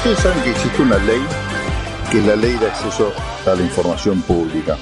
Ustedes 0.00 0.18
saben 0.20 0.42
que 0.42 0.50
existe 0.52 0.80
una 0.80 0.96
ley 0.96 1.20
que 2.10 2.20
es 2.20 2.26
la 2.26 2.34
ley 2.34 2.54
de 2.54 2.68
acceso 2.68 3.12
a 3.46 3.54
la 3.54 3.60
información 3.60 4.22
pública. 4.22 4.78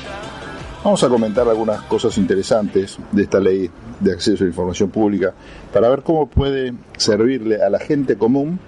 Vamos 0.84 1.02
a 1.02 1.08
comentar 1.08 1.48
algunas 1.48 1.82
cosas 1.82 2.16
interesantes 2.18 2.96
de 3.10 3.24
esta 3.24 3.40
ley 3.40 3.68
de 3.98 4.12
acceso 4.12 4.44
a 4.44 4.46
la 4.46 4.50
información 4.50 4.90
pública 4.90 5.34
para 5.72 5.88
ver 5.88 6.04
cómo 6.04 6.28
puede 6.28 6.72
servirle 6.96 7.60
a 7.60 7.68
la 7.68 7.80
gente 7.80 8.16
común 8.16 8.60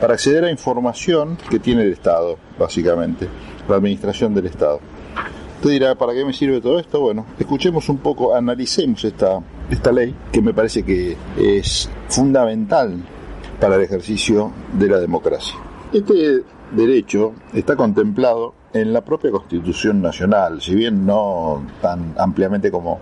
para 0.00 0.14
acceder 0.14 0.44
a 0.44 0.50
información 0.52 1.36
que 1.50 1.58
tiene 1.58 1.82
el 1.82 1.92
Estado, 1.92 2.38
básicamente, 2.56 3.26
la 3.68 3.74
administración 3.74 4.32
del 4.32 4.46
Estado. 4.46 4.78
Usted 5.56 5.70
dirá, 5.70 5.96
¿para 5.96 6.14
qué 6.14 6.24
me 6.24 6.32
sirve 6.32 6.60
todo 6.60 6.78
esto? 6.78 7.00
Bueno, 7.00 7.26
escuchemos 7.36 7.88
un 7.88 7.98
poco, 7.98 8.32
analicemos 8.32 9.04
esta, 9.04 9.40
esta 9.68 9.90
ley 9.90 10.14
que 10.30 10.40
me 10.40 10.54
parece 10.54 10.84
que 10.84 11.16
es 11.36 11.90
fundamental 12.08 12.96
para 13.58 13.74
el 13.74 13.82
ejercicio 13.82 14.52
de 14.72 14.86
la 14.86 15.00
democracia. 15.00 15.65
Este 15.96 16.42
derecho 16.72 17.32
está 17.54 17.74
contemplado 17.74 18.52
en 18.74 18.92
la 18.92 19.00
propia 19.00 19.30
Constitución 19.30 20.02
Nacional, 20.02 20.60
si 20.60 20.74
bien 20.74 21.06
no 21.06 21.64
tan 21.80 22.14
ampliamente 22.18 22.70
como 22.70 23.00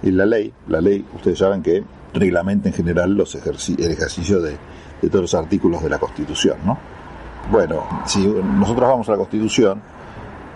en 0.00 0.16
la 0.16 0.26
ley. 0.26 0.52
La 0.68 0.80
ley, 0.80 1.04
ustedes 1.12 1.40
saben 1.40 1.60
que 1.60 1.82
reglamenta 2.14 2.68
en 2.68 2.74
general 2.74 3.14
los 3.14 3.34
el 3.34 3.90
ejercicio 3.90 4.40
de, 4.40 4.56
de 5.02 5.08
todos 5.08 5.22
los 5.22 5.34
artículos 5.34 5.82
de 5.82 5.90
la 5.90 5.98
Constitución, 5.98 6.58
¿no? 6.64 6.78
Bueno, 7.50 7.82
si 8.06 8.24
nosotros 8.24 8.90
vamos 8.90 9.08
a 9.08 9.12
la 9.12 9.18
Constitución, 9.18 9.82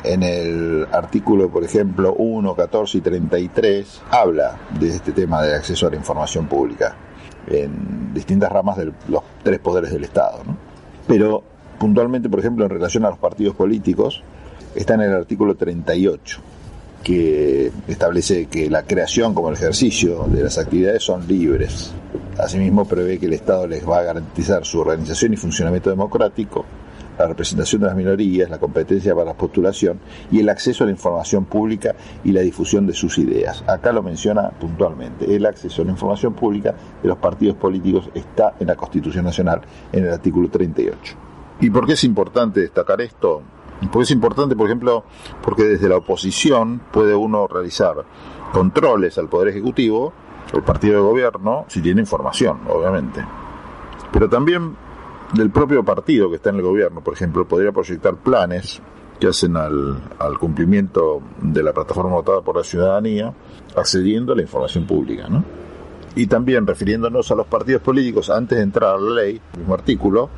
en 0.05 0.23
el 0.23 0.87
artículo, 0.93 1.49
por 1.49 1.65
ejemplo, 1.65 2.15
1, 2.17 2.55
14 2.55 2.99
y 2.99 3.01
33, 3.01 4.03
habla 4.13 4.57
de 4.79 4.91
este 4.91 5.11
tema 5.11 5.43
de 5.43 5.57
acceso 5.57 5.89
a 5.89 5.91
la 5.91 5.97
información 5.97 6.47
pública 6.47 6.95
en 7.49 8.15
distintas 8.15 8.53
ramas 8.53 8.77
de 8.77 8.93
los 9.09 9.25
tres 9.43 9.59
poderes 9.59 9.91
del 9.91 10.05
Estado. 10.05 10.45
¿no? 10.47 10.57
Pero 11.09 11.50
puntualmente, 11.81 12.29
por 12.29 12.41
ejemplo, 12.41 12.65
en 12.67 12.71
relación 12.71 13.07
a 13.07 13.09
los 13.09 13.19
partidos 13.19 13.57
políticos, 13.57 14.23
está 14.75 14.95
en 14.95 15.01
el 15.01 15.15
artículo 15.15 15.55
38, 15.55 16.39
que 17.03 17.73
establece 17.89 18.47
que 18.47 18.69
la 18.69 18.83
creación 18.83 19.33
como 19.33 19.49
el 19.49 19.55
ejercicio 19.55 20.27
de 20.31 20.43
las 20.43 20.59
actividades 20.59 21.03
son 21.03 21.27
libres. 21.27 21.95
Asimismo, 22.39 22.85
prevé 22.85 23.19
que 23.19 23.25
el 23.25 23.33
Estado 23.33 23.67
les 23.67 23.89
va 23.89 24.01
a 24.01 24.03
garantizar 24.03 24.67
su 24.67 24.79
organización 24.79 25.33
y 25.33 25.39
funcionamiento 25.39 25.89
democrático, 25.89 26.67
la 27.19 27.27
representación 27.27 27.81
de 27.81 27.87
las 27.87 27.97
minorías, 27.97 28.51
la 28.51 28.59
competencia 28.59 29.15
para 29.15 29.29
la 29.29 29.35
postulación 29.35 30.01
y 30.31 30.41
el 30.41 30.51
acceso 30.51 30.85
a 30.85 30.87
la 30.87 30.93
información 30.93 31.47
pública 31.47 31.95
y 32.23 32.33
la 32.33 32.43
difusión 32.43 32.87
de 32.87 32.93
sus 32.93 33.17
ideas. 33.17 33.65
Acá 33.67 33.91
lo 33.91 34.03
menciona 34.03 34.51
puntualmente. 34.51 35.35
El 35.35 35.47
acceso 35.47 35.81
a 35.81 35.87
la 35.87 35.93
información 35.93 36.35
pública 36.35 36.75
de 37.03 37.09
los 37.09 37.17
partidos 37.17 37.57
políticos 37.57 38.11
está 38.15 38.55
en 38.61 38.67
la 38.67 38.77
Constitución 38.77 39.25
Nacional, 39.25 39.63
en 39.93 40.05
el 40.05 40.13
artículo 40.13 40.51
38. 40.51 41.30
¿Y 41.61 41.71
por 41.71 41.87
qué 41.87 41.93
es 41.93 42.05
importante 42.05 42.61
destacar 42.61 43.01
esto? 43.01 43.43
Porque 43.93 44.05
es 44.05 44.11
importante, 44.11 44.57
por 44.57 44.67
ejemplo, 44.67 45.05
porque 45.43 45.65
desde 45.65 45.89
la 45.89 45.97
oposición 45.97 46.81
puede 46.91 47.15
uno 47.15 47.47
realizar 47.47 47.97
controles 48.53 49.17
al 49.19 49.29
Poder 49.29 49.49
Ejecutivo, 49.49 50.13
el 50.53 50.63
partido 50.63 50.97
de 50.97 51.01
gobierno, 51.01 51.65
si 51.69 51.81
tiene 51.81 52.01
información, 52.01 52.61
obviamente. 52.69 53.25
Pero 54.13 54.29
también 54.29 54.75
del 55.35 55.51
propio 55.51 55.85
partido 55.85 56.29
que 56.29 56.37
está 56.37 56.51
en 56.51 56.57
el 56.57 56.63
gobierno, 56.63 57.03
por 57.03 57.15
ejemplo, 57.15 57.47
podría 57.47 57.73
proyectar 57.73 58.17
planes 58.17 58.83
que 59.19 59.29
hacen 59.29 59.57
al, 59.57 60.01
al, 60.19 60.39
cumplimiento 60.39 61.21
de 61.43 61.63
la 61.63 61.73
plataforma 61.73 62.13
votada 62.13 62.41
por 62.41 62.57
la 62.57 62.65
ciudadanía, 62.65 63.33
accediendo 63.77 64.33
a 64.33 64.37
la 64.37 64.43
información 64.43 64.87
pública, 64.87 65.29
¿no? 65.29 65.45
Y 66.17 66.27
también 66.27 66.67
refiriéndonos 66.67 67.31
a 67.31 67.35
los 67.35 67.47
partidos 67.47 67.83
políticos, 67.83 68.31
antes 68.31 68.59
de 68.59 68.65
entrar 68.65 68.95
a 68.95 68.99
la 68.99 69.23
ley, 69.23 69.41
el 69.53 69.59
mismo 69.61 69.75
artículo, 69.75 70.31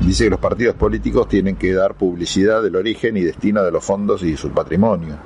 dice 0.00 0.24
que 0.24 0.30
los 0.30 0.40
partidos 0.40 0.74
políticos 0.74 1.28
tienen 1.28 1.56
que 1.56 1.72
dar 1.72 1.94
publicidad 1.94 2.62
del 2.62 2.76
origen 2.76 3.16
y 3.16 3.22
destino 3.22 3.62
de 3.62 3.70
los 3.70 3.84
fondos 3.84 4.22
y 4.22 4.36
su 4.36 4.50
patrimonio. 4.50 5.16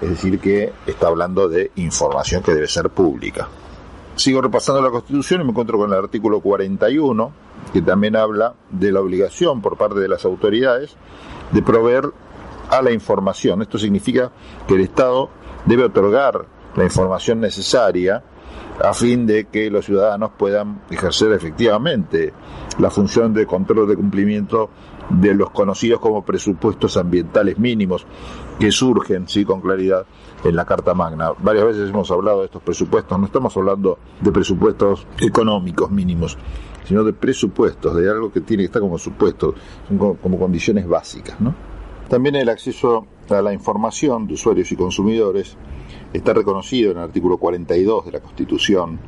Es 0.00 0.10
decir, 0.10 0.38
que 0.38 0.72
está 0.86 1.08
hablando 1.08 1.48
de 1.48 1.70
información 1.76 2.42
que 2.42 2.52
debe 2.52 2.68
ser 2.68 2.90
pública. 2.90 3.48
Sigo 4.14 4.40
repasando 4.40 4.80
la 4.80 4.90
Constitución 4.90 5.40
y 5.40 5.44
me 5.44 5.50
encuentro 5.50 5.78
con 5.78 5.90
el 5.92 5.98
artículo 5.98 6.40
41, 6.40 7.32
que 7.72 7.82
también 7.82 8.16
habla 8.16 8.54
de 8.70 8.92
la 8.92 9.00
obligación 9.00 9.60
por 9.60 9.76
parte 9.76 10.00
de 10.00 10.08
las 10.08 10.24
autoridades 10.24 10.96
de 11.52 11.62
proveer 11.62 12.10
a 12.70 12.82
la 12.82 12.92
información. 12.92 13.62
Esto 13.62 13.78
significa 13.78 14.32
que 14.66 14.74
el 14.74 14.80
Estado 14.80 15.30
debe 15.66 15.84
otorgar 15.84 16.46
la 16.76 16.84
información 16.84 17.40
necesaria 17.40 18.22
a 18.82 18.92
fin 18.94 19.26
de 19.26 19.46
que 19.46 19.70
los 19.70 19.84
ciudadanos 19.84 20.30
puedan 20.36 20.82
ejercer 20.90 21.32
efectivamente 21.32 22.32
la 22.78 22.90
función 22.90 23.32
de 23.32 23.46
control 23.46 23.88
de 23.88 23.96
cumplimiento 23.96 24.70
de 25.08 25.34
los 25.34 25.50
conocidos 25.50 26.00
como 26.00 26.24
presupuestos 26.24 26.96
ambientales 26.96 27.58
mínimos 27.58 28.06
que 28.58 28.72
surgen, 28.72 29.28
sí, 29.28 29.44
con 29.44 29.60
claridad 29.60 30.04
en 30.44 30.56
la 30.56 30.64
Carta 30.64 30.94
Magna. 30.94 31.32
Varias 31.38 31.66
veces 31.66 31.90
hemos 31.90 32.10
hablado 32.10 32.40
de 32.40 32.46
estos 32.46 32.62
presupuestos, 32.62 33.18
no 33.18 33.26
estamos 33.26 33.56
hablando 33.56 33.98
de 34.20 34.32
presupuestos 34.32 35.06
económicos 35.20 35.90
mínimos, 35.90 36.36
sino 36.84 37.04
de 37.04 37.12
presupuestos, 37.12 37.94
de 37.96 38.10
algo 38.10 38.32
que 38.32 38.40
tiene 38.40 38.64
que 38.64 38.66
estar 38.66 38.82
como 38.82 38.98
supuesto, 38.98 39.54
como, 39.88 40.16
como 40.16 40.38
condiciones 40.38 40.88
básicas, 40.88 41.40
¿no? 41.40 41.75
También 42.08 42.36
el 42.36 42.48
acceso 42.48 43.06
a 43.30 43.42
la 43.42 43.52
información 43.52 44.26
de 44.26 44.34
usuarios 44.34 44.70
y 44.70 44.76
consumidores 44.76 45.56
está 46.12 46.32
reconocido 46.32 46.92
en 46.92 46.98
el 46.98 47.04
artículo 47.04 47.36
42 47.36 48.06
de 48.06 48.12
la 48.12 48.20
Constitución, 48.20 49.00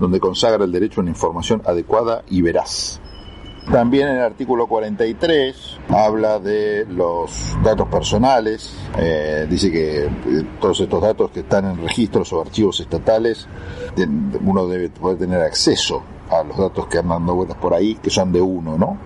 donde 0.00 0.20
consagra 0.20 0.64
el 0.64 0.72
derecho 0.72 1.00
a 1.00 1.02
una 1.02 1.10
información 1.10 1.62
adecuada 1.66 2.22
y 2.28 2.40
veraz. 2.40 3.00
También 3.70 4.08
en 4.08 4.16
el 4.18 4.22
artículo 4.22 4.68
43 4.68 5.78
habla 5.88 6.38
de 6.38 6.86
los 6.86 7.56
datos 7.64 7.88
personales, 7.88 8.72
eh, 8.96 9.46
dice 9.50 9.72
que 9.72 10.04
eh, 10.04 10.10
todos 10.60 10.80
estos 10.80 11.02
datos 11.02 11.32
que 11.32 11.40
están 11.40 11.64
en 11.64 11.82
registros 11.82 12.32
o 12.32 12.42
archivos 12.42 12.78
estatales, 12.78 13.48
uno 14.44 14.68
debe 14.68 14.88
poder 14.90 15.18
tener 15.18 15.40
acceso 15.40 16.00
a 16.30 16.44
los 16.44 16.56
datos 16.56 16.86
que 16.86 16.98
andan 16.98 17.18
dando 17.18 17.34
vueltas 17.34 17.56
por 17.58 17.74
ahí, 17.74 17.96
que 17.96 18.08
son 18.08 18.32
de 18.32 18.40
uno, 18.40 18.78
¿no? 18.78 18.98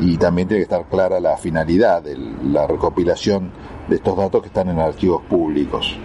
Y 0.00 0.16
también 0.16 0.48
tiene 0.48 0.60
que 0.60 0.74
estar 0.74 0.88
clara 0.88 1.20
la 1.20 1.36
finalidad 1.36 2.02
de 2.02 2.16
la 2.16 2.66
recopilación 2.66 3.50
de 3.88 3.96
estos 3.96 4.16
datos 4.16 4.40
que 4.40 4.48
están 4.48 4.68
en 4.68 4.78
archivos 4.78 5.22
públicos. 5.22 5.96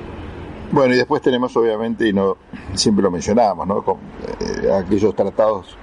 Bueno, 0.72 0.94
y 0.94 0.98
después 0.98 1.22
tenemos 1.22 1.56
obviamente, 1.56 2.08
y 2.10 2.14
no 2.14 2.38
siempre 2.74 3.02
lo 3.02 3.10
mencionamos, 3.10 3.66
¿no? 3.66 3.84
Eh, 4.42 4.72
aquellos 4.72 5.16
tratados 5.16 5.78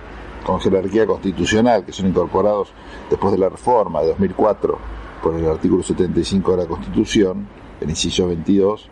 con 0.44 0.60
jerarquía 0.60 1.06
constitucional 1.06 1.84
que 1.84 1.92
son 1.92 2.06
incorporados 2.06 2.72
después 3.08 3.32
de 3.32 3.38
la 3.38 3.48
reforma 3.48 4.02
de 4.02 4.08
2004 4.08 4.78
por 5.22 5.34
el 5.34 5.48
artículo 5.48 5.82
75 5.82 6.50
de 6.50 6.56
la 6.58 6.68
Constitución, 6.68 7.48
el 7.80 7.88
inciso 7.88 8.26
22, 8.26 8.90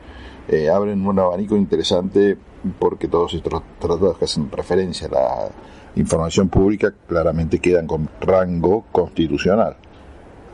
eh, 0.48 0.70
abren 0.70 1.06
un 1.06 1.18
abanico 1.18 1.56
interesante 1.56 2.38
porque 2.78 3.06
todos 3.06 3.34
estos 3.34 3.62
tratados 3.78 4.16
que 4.16 4.24
hacen 4.24 4.50
referencia 4.50 5.08
a 5.08 5.10
la 5.10 5.50
información 5.96 6.48
pública 6.48 6.92
claramente 7.06 7.58
quedan 7.58 7.86
con 7.86 8.08
rango 8.20 8.84
constitucional. 8.92 9.76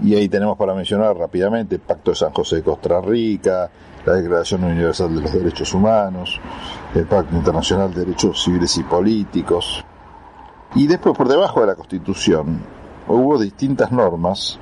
Y 0.02 0.14
ahí 0.14 0.28
tenemos 0.28 0.56
para 0.56 0.74
mencionar 0.74 1.16
rápidamente 1.16 1.76
el 1.76 1.80
Pacto 1.80 2.12
de 2.12 2.16
San 2.16 2.32
José 2.32 2.56
de 2.56 2.62
Costa 2.62 3.00
Rica, 3.00 3.70
la 4.06 4.14
Declaración 4.14 4.64
Universal 4.64 5.14
de 5.14 5.22
los 5.22 5.32
Derechos 5.32 5.74
Humanos, 5.74 6.40
el 6.94 7.06
Pacto 7.06 7.34
Internacional 7.34 7.92
de 7.92 8.04
Derechos 8.04 8.42
Civiles 8.42 8.76
y 8.78 8.84
Políticos, 8.84 9.84
y 10.74 10.86
después, 10.86 11.16
por 11.16 11.28
debajo 11.28 11.62
de 11.62 11.68
la 11.68 11.74
Constitución, 11.74 12.60
hubo 13.08 13.38
distintas 13.38 13.90
normas, 13.90 14.58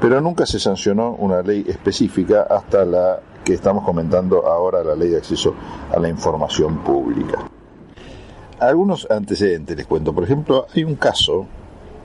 pero 0.00 0.20
nunca 0.20 0.46
se 0.46 0.60
sancionó 0.60 1.12
una 1.12 1.42
ley 1.42 1.64
específica 1.66 2.46
hasta 2.48 2.84
la 2.84 3.20
que 3.44 3.54
estamos 3.54 3.84
comentando 3.84 4.46
ahora, 4.46 4.84
la 4.84 4.94
ley 4.94 5.10
de 5.10 5.16
acceso 5.16 5.54
a 5.92 5.98
la 5.98 6.08
información 6.08 6.78
pública. 6.78 7.38
Algunos 8.62 9.08
antecedentes 9.10 9.76
les 9.76 9.86
cuento. 9.88 10.14
Por 10.14 10.22
ejemplo, 10.22 10.68
hay 10.72 10.84
un 10.84 10.94
caso 10.94 11.48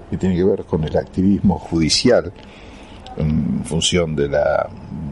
que 0.09 0.17
tiene 0.17 0.35
que 0.35 0.43
ver 0.43 0.63
con 0.63 0.83
el 0.83 0.97
activismo 0.97 1.59
judicial 1.59 2.33
en 3.15 3.63
función 3.63 4.15
de 4.15 4.27
la, 4.27 4.67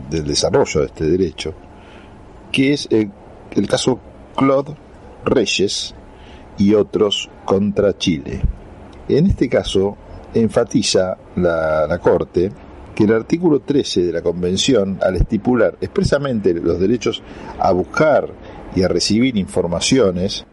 del 0.10 0.26
desarrollo 0.26 0.80
de 0.80 0.86
este 0.88 1.04
derecho, 1.06 1.54
que 2.52 2.74
es 2.74 2.88
el, 2.90 3.12
caso 3.68 4.00
Claude 4.36 4.74
Reyes 5.24 5.94
y 6.58 6.74
otros 6.74 7.30
contra 7.46 7.96
Chile. 7.96 8.42
En 9.08 9.28
este 9.28 9.48
caso, 9.48 9.96
enfatiza 10.34 11.16
la, 11.36 11.86
la 11.86 12.00
Corte 12.00 12.52
que 12.96 13.04
el 13.04 13.14
artículo 13.14 13.60
13 13.60 14.02
de 14.02 14.14
la 14.14 14.24
Convención, 14.24 14.98
al 15.00 15.16
estipular 15.16 15.78
expresamente 15.80 16.56
los 16.56 16.80
derechos 16.80 17.22
a 17.60 17.72
buscar 17.72 18.30
y 18.76 18.82
a 18.82 18.88
recibir 18.88 19.38
informaciones, 19.38 20.48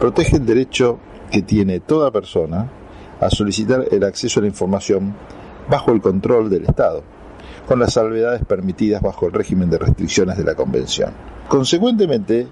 protege 0.00 0.38
el 0.38 0.46
derecho 0.46 0.98
que 1.30 1.42
tiene 1.42 1.80
toda 1.80 2.10
persona 2.10 2.68
a 3.20 3.28
solicitar 3.28 3.84
el 3.90 4.02
acceso 4.02 4.40
a 4.40 4.42
la 4.42 4.48
información 4.48 5.14
bajo 5.68 5.92
el 5.92 6.00
control 6.00 6.48
del 6.48 6.64
Estado, 6.64 7.02
con 7.68 7.78
las 7.78 7.92
salvedades 7.92 8.42
permitidas 8.46 9.02
bajo 9.02 9.26
el 9.26 9.32
régimen 9.34 9.68
de 9.68 9.78
restricciones 9.78 10.38
de 10.38 10.44
la 10.44 10.54
Convención. 10.54 11.12
Consecuentemente, 11.48 12.48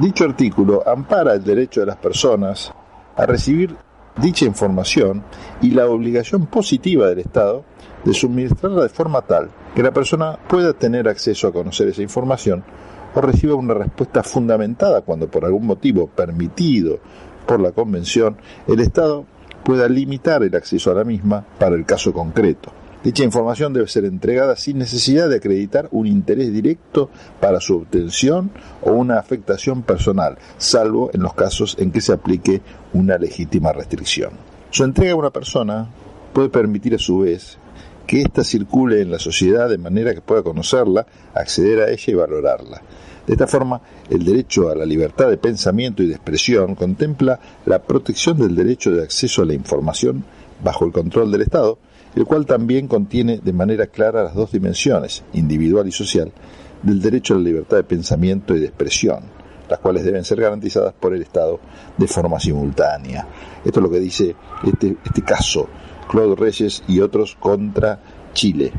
dicho 0.00 0.24
artículo 0.24 0.82
ampara 0.86 1.34
el 1.34 1.44
derecho 1.44 1.80
de 1.80 1.86
las 1.86 1.96
personas 1.96 2.72
a 3.16 3.26
recibir 3.26 3.76
dicha 4.20 4.44
información 4.44 5.22
y 5.62 5.70
la 5.70 5.86
obligación 5.86 6.46
positiva 6.46 7.06
del 7.06 7.20
Estado 7.20 7.64
de 8.04 8.12
suministrarla 8.12 8.82
de 8.82 8.88
forma 8.88 9.22
tal 9.22 9.50
que 9.72 9.84
la 9.84 9.92
persona 9.92 10.36
pueda 10.48 10.72
tener 10.72 11.08
acceso 11.08 11.46
a 11.46 11.52
conocer 11.52 11.86
esa 11.86 12.02
información 12.02 12.64
o 13.14 13.20
reciba 13.20 13.54
una 13.54 13.74
respuesta 13.74 14.22
fundamentada 14.22 15.02
cuando 15.02 15.28
por 15.28 15.44
algún 15.44 15.66
motivo 15.66 16.06
permitido 16.08 16.98
por 17.46 17.60
la 17.60 17.72
Convención 17.72 18.36
el 18.66 18.80
Estado 18.80 19.24
pueda 19.64 19.88
limitar 19.88 20.42
el 20.42 20.54
acceso 20.54 20.90
a 20.90 20.94
la 20.94 21.04
misma 21.04 21.44
para 21.58 21.74
el 21.74 21.84
caso 21.84 22.12
concreto. 22.12 22.72
Dicha 23.02 23.22
información 23.22 23.72
debe 23.72 23.86
ser 23.86 24.04
entregada 24.04 24.56
sin 24.56 24.78
necesidad 24.78 25.28
de 25.28 25.36
acreditar 25.36 25.88
un 25.92 26.06
interés 26.06 26.52
directo 26.52 27.10
para 27.40 27.60
su 27.60 27.76
obtención 27.76 28.50
o 28.82 28.90
una 28.90 29.18
afectación 29.18 29.82
personal, 29.82 30.36
salvo 30.56 31.10
en 31.12 31.22
los 31.22 31.34
casos 31.34 31.76
en 31.78 31.92
que 31.92 32.00
se 32.00 32.12
aplique 32.12 32.60
una 32.92 33.16
legítima 33.16 33.72
restricción. 33.72 34.32
Su 34.70 34.84
entrega 34.84 35.12
a 35.12 35.16
una 35.16 35.30
persona 35.30 35.88
puede 36.32 36.48
permitir 36.48 36.94
a 36.96 36.98
su 36.98 37.20
vez 37.20 37.58
que 38.08 38.22
ésta 38.22 38.42
circule 38.42 39.02
en 39.02 39.10
la 39.10 39.18
sociedad 39.18 39.68
de 39.68 39.76
manera 39.76 40.14
que 40.14 40.22
pueda 40.22 40.42
conocerla, 40.42 41.06
acceder 41.34 41.82
a 41.82 41.90
ella 41.90 42.04
y 42.06 42.14
valorarla. 42.14 42.82
De 43.26 43.34
esta 43.34 43.46
forma, 43.46 43.82
el 44.08 44.24
derecho 44.24 44.70
a 44.70 44.74
la 44.74 44.86
libertad 44.86 45.28
de 45.28 45.36
pensamiento 45.36 46.02
y 46.02 46.06
de 46.06 46.14
expresión 46.14 46.74
contempla 46.74 47.38
la 47.66 47.82
protección 47.82 48.38
del 48.38 48.56
derecho 48.56 48.90
de 48.90 49.02
acceso 49.02 49.42
a 49.42 49.44
la 49.44 49.52
información 49.52 50.24
bajo 50.64 50.86
el 50.86 50.92
control 50.92 51.30
del 51.30 51.42
Estado, 51.42 51.78
el 52.16 52.24
cual 52.24 52.46
también 52.46 52.88
contiene 52.88 53.40
de 53.44 53.52
manera 53.52 53.88
clara 53.88 54.24
las 54.24 54.34
dos 54.34 54.52
dimensiones, 54.52 55.22
individual 55.34 55.86
y 55.86 55.92
social, 55.92 56.32
del 56.82 57.02
derecho 57.02 57.34
a 57.34 57.36
la 57.36 57.42
libertad 57.42 57.76
de 57.76 57.84
pensamiento 57.84 58.56
y 58.56 58.60
de 58.60 58.68
expresión, 58.68 59.20
las 59.68 59.80
cuales 59.80 60.02
deben 60.02 60.24
ser 60.24 60.40
garantizadas 60.40 60.94
por 60.94 61.14
el 61.14 61.20
Estado 61.20 61.60
de 61.98 62.08
forma 62.08 62.40
simultánea. 62.40 63.28
Esto 63.62 63.80
es 63.80 63.84
lo 63.84 63.90
que 63.90 64.00
dice 64.00 64.34
este, 64.64 64.96
este 65.04 65.22
caso, 65.22 65.68
Claude 66.08 66.34
Reyes 66.34 66.82
y 66.88 67.00
otros 67.00 67.36
contra 67.38 68.00
Chile. 68.32 68.72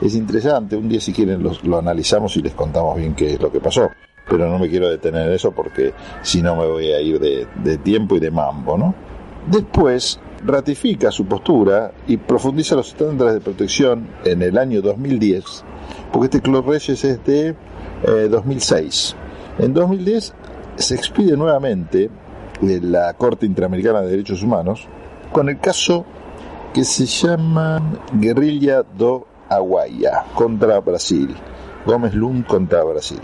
Es 0.00 0.14
interesante, 0.14 0.76
un 0.76 0.88
día 0.88 1.00
si 1.00 1.12
quieren 1.12 1.42
lo, 1.42 1.78
analizamos 1.78 2.36
y 2.36 2.42
les 2.42 2.52
contamos 2.52 2.96
bien 2.96 3.14
qué 3.14 3.34
es 3.34 3.40
lo 3.40 3.50
que 3.50 3.60
pasó, 3.60 3.90
pero 4.28 4.48
no 4.48 4.58
me 4.58 4.68
quiero 4.68 4.90
detener 4.90 5.28
en 5.28 5.32
eso 5.32 5.52
porque 5.52 5.94
si 6.22 6.42
no 6.42 6.54
me 6.56 6.66
voy 6.66 6.92
a 6.92 7.00
ir 7.00 7.18
de, 7.18 7.78
tiempo 7.78 8.16
y 8.16 8.20
de 8.20 8.30
mambo, 8.30 8.76
¿no? 8.76 8.94
Después, 9.50 10.20
ratifica 10.44 11.10
su 11.10 11.24
postura 11.24 11.92
y 12.06 12.18
profundiza 12.18 12.74
los 12.74 12.88
estándares 12.88 13.34
de 13.34 13.40
protección 13.40 14.08
en 14.24 14.42
el 14.42 14.58
año 14.58 14.82
2010, 14.82 15.64
porque 16.12 16.26
este 16.26 16.42
Club 16.42 16.68
Reyes 16.68 17.04
es 17.04 17.24
de 17.24 17.54
2006. 18.28 19.16
Eh, 19.58 19.64
en 19.64 19.72
2010 19.72 20.34
se 20.76 20.94
expide 20.94 21.36
nuevamente 21.36 22.10
de 22.60 22.80
la 22.80 23.14
Corte 23.14 23.46
Interamericana 23.46 24.02
de 24.02 24.10
Derechos 24.10 24.42
Humanos 24.42 24.86
con 25.32 25.48
el 25.48 25.58
caso 25.58 26.04
que 26.76 26.84
se 26.84 27.06
llama 27.06 27.80
Guerrilla 28.12 28.82
do 28.82 29.26
Aguaya 29.48 30.26
contra 30.34 30.78
Brasil, 30.80 31.34
Gómez 31.86 32.12
Lund 32.12 32.46
contra 32.46 32.84
Brasil. 32.84 33.22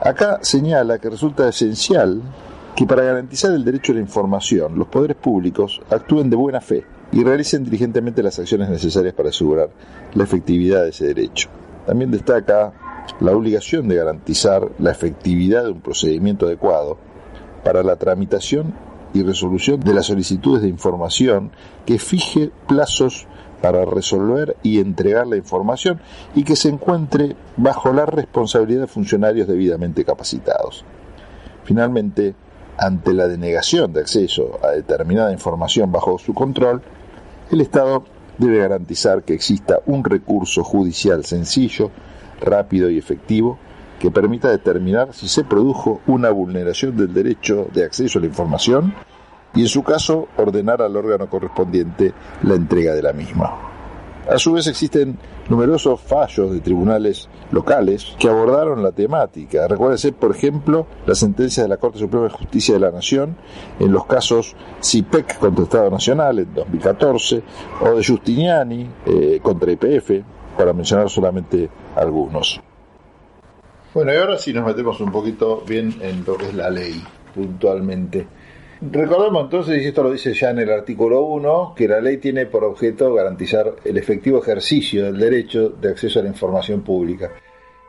Acá 0.00 0.38
señala 0.42 1.00
que 1.00 1.10
resulta 1.10 1.48
esencial 1.48 2.22
que 2.76 2.86
para 2.86 3.02
garantizar 3.02 3.50
el 3.54 3.64
derecho 3.64 3.90
a 3.90 3.96
la 3.96 4.02
información, 4.02 4.78
los 4.78 4.86
poderes 4.86 5.16
públicos 5.16 5.80
actúen 5.90 6.30
de 6.30 6.36
buena 6.36 6.60
fe 6.60 6.84
y 7.10 7.24
realicen 7.24 7.64
diligentemente 7.64 8.22
las 8.22 8.38
acciones 8.38 8.68
necesarias 8.68 9.14
para 9.14 9.30
asegurar 9.30 9.70
la 10.14 10.22
efectividad 10.22 10.84
de 10.84 10.90
ese 10.90 11.06
derecho. 11.06 11.48
También 11.84 12.12
destaca 12.12 12.72
la 13.18 13.32
obligación 13.32 13.88
de 13.88 13.96
garantizar 13.96 14.68
la 14.78 14.92
efectividad 14.92 15.64
de 15.64 15.72
un 15.72 15.80
procedimiento 15.80 16.46
adecuado 16.46 16.98
para 17.64 17.82
la 17.82 17.96
tramitación 17.96 18.72
y 19.14 19.22
resolución 19.22 19.80
de 19.80 19.94
las 19.94 20.06
solicitudes 20.06 20.62
de 20.62 20.68
información 20.68 21.50
que 21.86 21.98
fije 21.98 22.50
plazos 22.66 23.26
para 23.60 23.84
resolver 23.84 24.56
y 24.62 24.80
entregar 24.80 25.26
la 25.26 25.36
información 25.36 26.00
y 26.34 26.44
que 26.44 26.56
se 26.56 26.68
encuentre 26.68 27.36
bajo 27.56 27.92
la 27.92 28.06
responsabilidad 28.06 28.82
de 28.82 28.86
funcionarios 28.88 29.46
debidamente 29.46 30.04
capacitados. 30.04 30.84
Finalmente, 31.64 32.34
ante 32.76 33.12
la 33.12 33.28
denegación 33.28 33.92
de 33.92 34.00
acceso 34.00 34.58
a 34.62 34.72
determinada 34.72 35.32
información 35.32 35.92
bajo 35.92 36.18
su 36.18 36.34
control, 36.34 36.82
el 37.50 37.60
Estado 37.60 38.04
debe 38.38 38.58
garantizar 38.58 39.22
que 39.22 39.34
exista 39.34 39.78
un 39.86 40.04
recurso 40.04 40.64
judicial 40.64 41.24
sencillo, 41.24 41.90
rápido 42.40 42.90
y 42.90 42.98
efectivo 42.98 43.58
que 44.02 44.10
permita 44.10 44.50
determinar 44.50 45.14
si 45.14 45.28
se 45.28 45.44
produjo 45.44 46.00
una 46.08 46.28
vulneración 46.30 46.96
del 46.96 47.14
derecho 47.14 47.68
de 47.72 47.84
acceso 47.84 48.18
a 48.18 48.22
la 48.22 48.26
información 48.26 48.92
y, 49.54 49.60
en 49.60 49.68
su 49.68 49.84
caso, 49.84 50.26
ordenar 50.36 50.82
al 50.82 50.96
órgano 50.96 51.30
correspondiente 51.30 52.12
la 52.42 52.54
entrega 52.54 52.94
de 52.94 53.02
la 53.02 53.12
misma. 53.12 53.54
A 54.28 54.38
su 54.38 54.54
vez 54.54 54.66
existen 54.66 55.16
numerosos 55.48 56.00
fallos 56.00 56.50
de 56.50 56.58
tribunales 56.58 57.28
locales 57.52 58.16
que 58.18 58.28
abordaron 58.28 58.82
la 58.82 58.90
temática. 58.90 59.68
Recuérdese, 59.68 60.10
por 60.10 60.34
ejemplo, 60.34 60.88
la 61.06 61.14
sentencia 61.14 61.62
de 61.62 61.68
la 61.68 61.76
Corte 61.76 62.00
Suprema 62.00 62.24
de 62.24 62.32
Justicia 62.32 62.74
de 62.74 62.80
la 62.80 62.90
Nación 62.90 63.36
en 63.78 63.92
los 63.92 64.04
casos 64.06 64.56
CIPEC 64.82 65.38
contra 65.38 65.60
el 65.60 65.68
Estado 65.68 65.90
Nacional 65.90 66.40
en 66.40 66.52
2014 66.52 67.42
o 67.82 67.90
de 67.94 68.04
Justiniani 68.04 68.90
eh, 69.06 69.38
contra 69.40 69.70
IPF, 69.70 70.24
para 70.58 70.72
mencionar 70.72 71.08
solamente 71.08 71.70
algunos. 71.94 72.60
Bueno, 73.94 74.14
y 74.14 74.16
ahora 74.16 74.38
sí 74.38 74.54
nos 74.54 74.64
metemos 74.64 74.98
un 75.00 75.12
poquito 75.12 75.62
bien 75.68 75.94
en 76.00 76.24
lo 76.24 76.38
que 76.38 76.46
es 76.46 76.54
la 76.54 76.70
ley, 76.70 77.02
puntualmente. 77.34 78.26
Recordemos 78.80 79.44
entonces, 79.44 79.82
y 79.82 79.88
esto 79.88 80.02
lo 80.02 80.10
dice 80.10 80.32
ya 80.32 80.48
en 80.48 80.60
el 80.60 80.70
artículo 80.70 81.22
1, 81.26 81.74
que 81.76 81.86
la 81.86 82.00
ley 82.00 82.16
tiene 82.16 82.46
por 82.46 82.64
objeto 82.64 83.12
garantizar 83.12 83.74
el 83.84 83.98
efectivo 83.98 84.40
ejercicio 84.40 85.04
del 85.04 85.18
derecho 85.18 85.68
de 85.68 85.90
acceso 85.90 86.20
a 86.20 86.22
la 86.22 86.30
información 86.30 86.80
pública. 86.80 87.32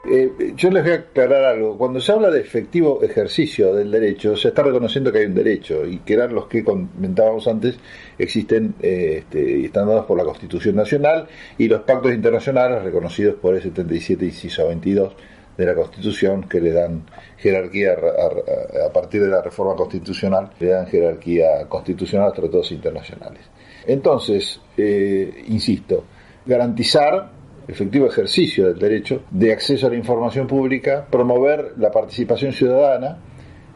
Eh, 0.05 0.53
yo 0.57 0.69
les 0.69 0.83
voy 0.83 0.91
a 0.91 0.95
aclarar 0.95 1.45
algo. 1.45 1.77
Cuando 1.77 2.01
se 2.01 2.11
habla 2.11 2.29
de 2.29 2.41
efectivo 2.41 3.01
ejercicio 3.01 3.73
del 3.73 3.89
derecho, 3.89 4.35
se 4.35 4.49
está 4.49 4.61
reconociendo 4.61 5.09
que 5.09 5.19
hay 5.19 5.25
un 5.27 5.33
derecho 5.33 5.85
y 5.87 5.99
que 5.99 6.15
eran 6.15 6.35
los 6.35 6.47
que 6.47 6.65
comentábamos 6.65 7.47
antes, 7.47 7.77
existen 8.17 8.75
eh, 8.81 9.19
este, 9.19 9.59
y 9.59 9.65
están 9.65 9.87
dados 9.87 10.05
por 10.05 10.17
la 10.17 10.25
Constitución 10.25 10.75
Nacional 10.75 11.29
y 11.57 11.69
los 11.69 11.83
pactos 11.83 12.13
internacionales 12.13 12.83
reconocidos 12.83 13.35
por 13.35 13.55
el 13.55 13.61
77 13.61 14.25
y 14.25 14.31
CISO 14.31 14.67
22 14.67 15.15
de 15.57 15.65
la 15.65 15.75
Constitución 15.75 16.43
que 16.43 16.59
le 16.59 16.71
dan 16.71 17.03
jerarquía 17.37 17.93
a, 17.93 18.91
partir 18.91 19.21
de 19.21 19.27
la 19.27 19.41
reforma 19.41 19.75
constitucional, 19.75 20.51
le 20.59 20.67
dan 20.67 20.87
jerarquía 20.87 21.67
constitucional 21.67 22.25
a 22.25 22.29
los 22.29 22.39
tratados 22.39 22.71
internacionales. 22.71 23.41
Entonces, 23.85 24.61
eh, 24.77 25.43
insisto, 25.47 26.05
garantizar 26.45 27.29
efectivo 27.67 28.07
ejercicio 28.07 28.67
del 28.67 28.79
derecho 28.79 29.23
de 29.31 29.53
acceso 29.53 29.87
a 29.87 29.89
la 29.89 29.95
información 29.95 30.47
pública, 30.47 31.05
promover 31.09 31.73
la 31.77 31.91
participación 31.91 32.51
ciudadana 32.51 33.19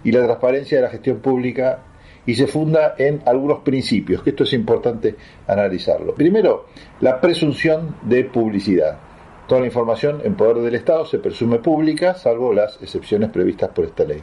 y 0.03 0.11
la 0.11 0.23
transparencia 0.25 0.77
de 0.77 0.83
la 0.83 0.89
gestión 0.89 1.19
pública 1.19 1.79
y 2.25 2.35
se 2.35 2.47
funda 2.47 2.95
en 2.97 3.21
algunos 3.25 3.59
principios, 3.59 4.21
que 4.21 4.31
esto 4.31 4.43
es 4.43 4.53
importante 4.53 5.15
analizarlo. 5.47 6.13
Primero, 6.13 6.65
la 6.99 7.21
presunción 7.21 7.95
de 8.03 8.25
publicidad. 8.25 8.99
Toda 9.47 9.61
la 9.61 9.67
información 9.67 10.21
en 10.25 10.35
poder 10.35 10.57
del 10.57 10.75
Estado 10.75 11.05
se 11.05 11.19
presume 11.19 11.59
pública, 11.59 12.15
salvo 12.15 12.51
las 12.51 12.81
excepciones 12.81 13.29
previstas 13.29 13.69
por 13.69 13.85
esta 13.85 14.03
ley. 14.03 14.21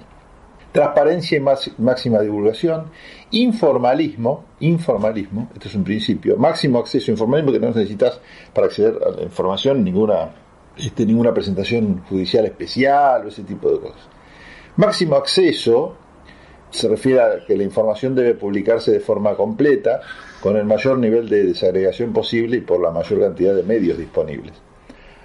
Transparencia 0.71 1.39
y 1.39 1.41
máxima 1.79 2.21
divulgación, 2.21 2.91
informalismo, 3.31 4.45
informalismo, 4.61 5.49
este 5.55 5.69
es 5.69 5.75
un 5.77 5.85
principio, 5.85 6.37
máximo 6.37 6.79
acceso, 6.79 7.11
informalismo 7.11 7.53
que 7.53 7.61
no 7.61 7.69
necesitas 7.69 8.21
para 8.53 8.67
acceder 8.67 8.99
a 9.03 9.13
la 9.13 9.23
información 9.23 9.83
ninguna, 9.83 10.31
este, 10.77 11.07
ninguna 11.07 11.33
presentación 11.33 12.03
judicial 12.07 12.45
especial 12.45 13.25
o 13.25 13.29
ese 13.29 13.45
tipo 13.45 13.71
de 13.71 13.81
cosas. 13.81 14.03
Máximo 14.77 15.17
acceso 15.17 15.97
se 16.69 16.87
refiere 16.87 17.21
a 17.23 17.47
que 17.47 17.57
la 17.57 17.63
información 17.63 18.15
debe 18.15 18.35
publicarse 18.35 18.91
de 18.91 19.01
forma 19.01 19.37
completa, 19.37 20.03
con 20.43 20.59
el 20.59 20.67
mayor 20.67 20.99
nivel 20.99 21.31
de 21.31 21.45
desagregación 21.45 22.13
posible 22.13 22.59
y 22.59 22.61
por 22.61 22.83
la 22.83 22.91
mayor 22.91 23.21
cantidad 23.21 23.55
de 23.55 23.63
medios 23.63 23.97
disponibles. 23.97 24.53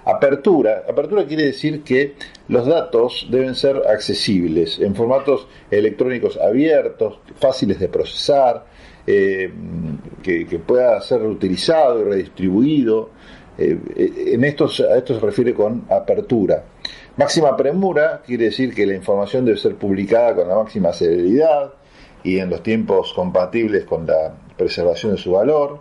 Apertura. 0.04 0.84
Apertura 0.88 1.26
quiere 1.26 1.44
decir 1.44 1.82
que 1.82 2.14
los 2.48 2.66
datos 2.66 3.28
deben 3.30 3.54
ser 3.54 3.82
accesibles 3.88 4.78
en 4.80 4.94
formatos 4.94 5.46
electrónicos 5.70 6.38
abiertos, 6.38 7.18
fáciles 7.38 7.78
de 7.78 7.88
procesar, 7.88 8.64
eh, 9.06 9.52
que, 10.22 10.58
pueda 10.58 11.00
ser 11.00 11.20
reutilizado 11.20 12.00
y 12.00 12.04
redistribuido. 12.04 13.10
Eh, 13.58 13.78
en 14.34 14.44
esto, 14.44 14.70
a 14.90 14.96
esto 14.96 15.14
se 15.14 15.20
refiere 15.20 15.52
con 15.54 15.84
apertura. 15.90 16.64
Máxima 17.16 17.56
premura 17.56 18.22
quiere 18.24 18.46
decir 18.46 18.74
que 18.74 18.86
la 18.86 18.94
información 18.94 19.44
debe 19.44 19.58
ser 19.58 19.74
publicada 19.74 20.34
con 20.34 20.48
la 20.48 20.54
máxima 20.54 20.92
celeridad 20.92 21.74
y 22.22 22.38
en 22.38 22.50
los 22.50 22.62
tiempos 22.62 23.12
compatibles 23.12 23.84
con 23.84 24.06
la 24.06 24.34
preservación 24.56 25.12
de 25.12 25.18
su 25.18 25.32
valor. 25.32 25.80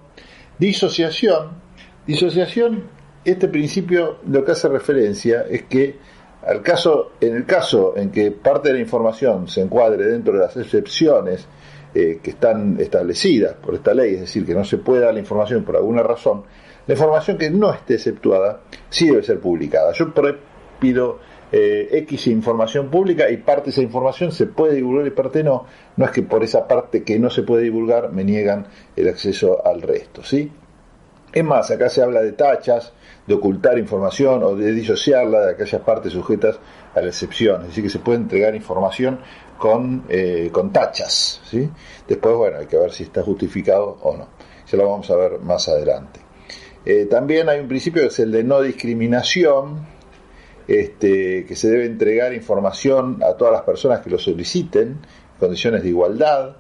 Disociación. 0.58 1.52
Disociación 2.06 2.99
este 3.32 3.48
principio 3.48 4.18
lo 4.28 4.44
que 4.44 4.52
hace 4.52 4.68
referencia 4.68 5.46
es 5.50 5.64
que 5.64 5.98
al 6.46 6.62
caso, 6.62 7.12
en 7.20 7.36
el 7.36 7.46
caso 7.46 7.94
en 7.98 8.12
que 8.12 8.32
parte 8.32 8.70
de 8.70 8.76
la 8.76 8.80
información 8.80 9.48
se 9.48 9.62
encuadre 9.62 10.06
dentro 10.06 10.34
de 10.34 10.40
las 10.40 10.56
excepciones 10.56 11.46
eh, 11.94 12.20
que 12.24 12.30
están 12.32 12.80
establecidas 12.80 13.56
por 13.56 13.76
esta 13.76 13.94
ley, 13.94 14.14
es 14.14 14.22
decir, 14.22 14.46
que 14.46 14.54
no 14.54 14.64
se 14.64 14.78
puede 14.78 15.02
dar 15.02 15.14
la 15.14 15.20
información 15.20 15.64
por 15.64 15.76
alguna 15.76 16.02
razón, 16.02 16.44
la 16.88 16.94
información 16.94 17.38
que 17.38 17.50
no 17.50 17.74
esté 17.74 17.96
exceptuada 17.96 18.62
sí 18.90 19.08
debe 19.08 19.22
ser 19.22 19.40
publicada. 19.40 19.92
Yo 19.94 20.14
pido 20.80 21.20
eh, 21.52 21.90
X 21.92 22.28
información 22.28 22.90
pública 22.90 23.30
y 23.30 23.38
parte 23.38 23.66
de 23.66 23.72
esa 23.72 23.82
información 23.82 24.32
se 24.32 24.48
puede 24.48 24.76
divulgar 24.76 25.08
y 25.08 25.12
parte 25.12 25.44
no. 25.44 25.66
No 25.98 26.06
es 26.06 26.12
que 26.12 26.24
por 26.24 26.44
esa 26.44 26.68
parte 26.68 27.04
que 27.04 27.20
no 27.20 27.30
se 27.30 27.44
puede 27.44 27.64
divulgar 27.64 28.12
me 28.12 28.24
niegan 28.24 28.68
el 28.96 29.10
acceso 29.10 29.66
al 29.66 29.82
resto, 29.82 30.24
¿sí? 30.24 30.52
Es 31.32 31.44
más, 31.44 31.70
acá 31.70 31.90
se 31.90 32.02
habla 32.02 32.22
de 32.22 32.32
tachas, 32.32 32.92
de 33.28 33.36
ocultar 33.36 33.78
información 33.78 34.42
o 34.44 34.56
de 34.56 34.72
disociarla 34.72 35.46
de 35.46 35.52
aquellas 35.52 35.82
partes 35.82 36.14
sujetas 36.14 36.60
a 36.96 37.02
la 37.02 37.08
excepción. 37.08 37.62
Es 37.62 37.68
decir, 37.68 37.84
que 37.84 37.90
se 37.90 38.00
puede 38.00 38.18
entregar 38.18 38.56
información 38.56 39.20
con, 39.58 40.06
eh, 40.10 40.50
con 40.52 40.72
tachas. 40.72 41.42
¿sí? 41.46 41.70
Después, 42.08 42.36
bueno, 42.36 42.58
hay 42.58 42.66
que 42.66 42.78
ver 42.78 42.92
si 42.92 43.04
está 43.04 43.22
justificado 43.22 43.98
o 44.02 44.18
no. 44.18 44.28
Ya 44.68 44.78
lo 44.78 44.90
vamos 44.90 45.10
a 45.12 45.16
ver 45.16 45.40
más 45.40 45.68
adelante. 45.70 46.20
Eh, 46.86 47.06
también 47.06 47.50
hay 47.50 47.60
un 47.60 47.68
principio 47.68 48.02
que 48.02 48.08
es 48.08 48.20
el 48.20 48.32
de 48.32 48.44
no 48.44 48.62
discriminación, 48.62 49.86
este, 50.68 51.46
que 51.46 51.56
se 51.56 51.70
debe 51.70 51.86
entregar 51.86 52.34
información 52.34 53.22
a 53.24 53.36
todas 53.36 53.54
las 53.54 53.64
personas 53.64 54.00
que 54.00 54.10
lo 54.10 54.18
soliciten, 54.18 54.88
en 54.88 55.40
condiciones 55.40 55.84
de 55.84 55.90
igualdad, 55.90 56.56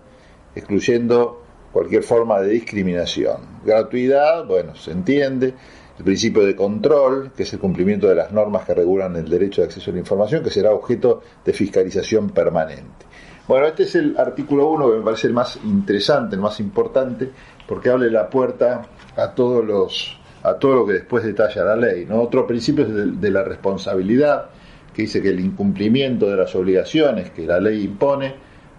excluyendo 0.56 1.44
cualquier 1.72 2.04
forma 2.04 2.40
de 2.42 2.50
discriminación. 2.50 3.38
Gratuidad, 3.66 4.46
bueno, 4.46 4.76
se 4.76 4.92
entiende. 4.92 5.54
El 5.98 6.06
principio 6.06 6.46
de 6.46 6.56
control, 6.56 7.32
que 7.36 7.44
es 7.44 7.52
el 7.52 7.60
cumplimiento 7.60 8.08
de 8.08 8.16
las 8.16 8.32
normas 8.32 8.66
que 8.66 8.74
regulan 8.74 9.18
el 9.18 9.30
derecho 9.30 9.62
de 9.62 9.68
acceso 9.68 9.92
a 9.92 9.94
la 9.94 10.00
información, 10.00 10.42
que 10.42 10.50
será 10.50 10.72
objeto 10.72 11.22
de 11.44 11.52
fiscalización 11.52 12.30
permanente. 12.30 13.06
Bueno, 13.50 13.68
este 13.68 13.84
es 13.84 13.96
el 13.96 14.16
artículo 14.18 14.70
1 14.70 14.92
que 14.92 14.98
me 14.98 15.04
parece 15.04 15.28
el 15.28 15.34
más 15.34 15.60
interesante, 15.66 16.36
el 16.36 16.42
más 16.42 16.60
importante, 16.62 17.30
porque 17.68 17.90
abre 17.90 18.10
la 18.10 18.30
puerta 18.30 18.84
a 19.18 19.36
todos 19.36 19.66
los 19.66 20.16
a 20.42 20.54
todo 20.54 20.76
lo 20.76 20.86
que 20.86 20.94
después 20.94 21.24
detalla 21.24 21.64
la 21.64 21.76
ley. 21.76 22.06
¿no? 22.06 22.22
Otro 22.22 22.48
principio 22.48 22.86
es 22.86 23.20
de 23.20 23.32
la 23.32 23.44
responsabilidad, 23.44 24.50
que 24.94 25.02
dice 25.02 25.22
que 25.22 25.30
el 25.30 25.40
incumplimiento 25.42 26.30
de 26.30 26.38
las 26.38 26.56
obligaciones 26.56 27.32
que 27.32 27.46
la 27.46 27.60
ley 27.60 27.84
impone 27.84 28.36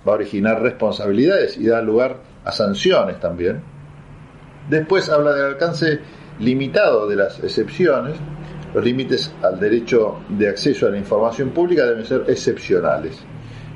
va 0.06 0.12
a 0.12 0.14
originar 0.14 0.62
responsabilidades 0.62 1.58
y 1.58 1.66
da 1.66 1.82
lugar 1.82 2.29
a 2.44 2.52
sanciones 2.52 3.20
también. 3.20 3.62
Después 4.68 5.08
habla 5.08 5.34
del 5.34 5.46
alcance 5.46 6.00
limitado 6.38 7.08
de 7.08 7.16
las 7.16 7.38
excepciones. 7.42 8.16
Los 8.74 8.84
límites 8.84 9.32
al 9.42 9.58
derecho 9.58 10.20
de 10.28 10.48
acceso 10.48 10.86
a 10.86 10.90
la 10.90 10.98
información 10.98 11.50
pública 11.50 11.84
deben 11.84 12.04
ser 12.04 12.24
excepcionales. 12.28 13.18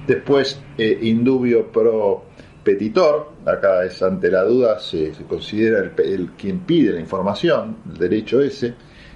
Después, 0.06 0.61
eh, 0.78 0.99
indubio 1.02 1.73
pro 1.73 2.25
petitor, 2.62 3.33
acá 3.44 3.85
es 3.85 4.02
ante 4.02 4.30
la 4.30 4.42
duda, 4.44 4.78
se, 4.78 5.12
considera 5.28 5.90
el, 5.99 6.30
quien 6.33 6.61
pide 6.61 6.92
la 6.92 7.00
información, 7.00 7.76
el 7.90 7.99
derecho 7.99 8.40
ese, 8.40 8.75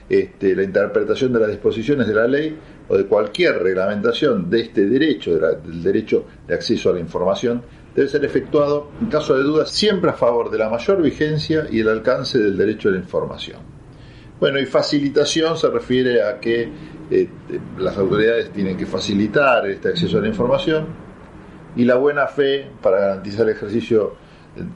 este, 0.08 0.54
la 0.54 0.62
interpretación 0.62 1.32
de 1.32 1.40
las 1.40 1.48
disposiciones 1.48 2.06
de 2.06 2.14
la 2.14 2.26
ley 2.26 2.56
o 2.88 2.96
de 2.96 3.06
cualquier 3.06 3.62
reglamentación 3.62 4.48
de 4.48 4.60
este 4.60 4.86
derecho, 4.86 5.38
del 5.38 5.82
derecho 5.82 6.24
de 6.46 6.54
acceso 6.54 6.90
a 6.90 6.94
la 6.94 7.00
información, 7.00 7.62
debe 7.94 8.08
ser 8.08 8.24
efectuado, 8.24 8.90
en 9.00 9.08
caso 9.08 9.36
de 9.36 9.42
duda, 9.42 9.66
siempre 9.66 10.10
a 10.10 10.14
favor 10.14 10.50
de 10.50 10.58
la 10.58 10.68
mayor 10.68 11.02
vigencia 11.02 11.66
y 11.70 11.80
el 11.80 11.88
alcance 11.88 12.38
del 12.38 12.56
derecho 12.56 12.88
a 12.88 12.92
la 12.92 12.98
información. 12.98 13.60
Bueno, 14.38 14.60
y 14.60 14.66
facilitación 14.66 15.56
se 15.56 15.68
refiere 15.68 16.22
a 16.22 16.38
que 16.38 16.68
eh, 17.10 17.28
las 17.78 17.96
autoridades 17.98 18.50
tienen 18.50 18.76
que 18.76 18.86
facilitar 18.86 19.66
este 19.66 19.88
acceso 19.88 20.18
a 20.18 20.20
la 20.20 20.28
información 20.28 20.86
y 21.74 21.84
la 21.84 21.96
buena 21.96 22.26
fe 22.28 22.70
para 22.80 23.00
garantizar 23.00 23.48
el 23.48 23.56
ejercicio 23.56 24.16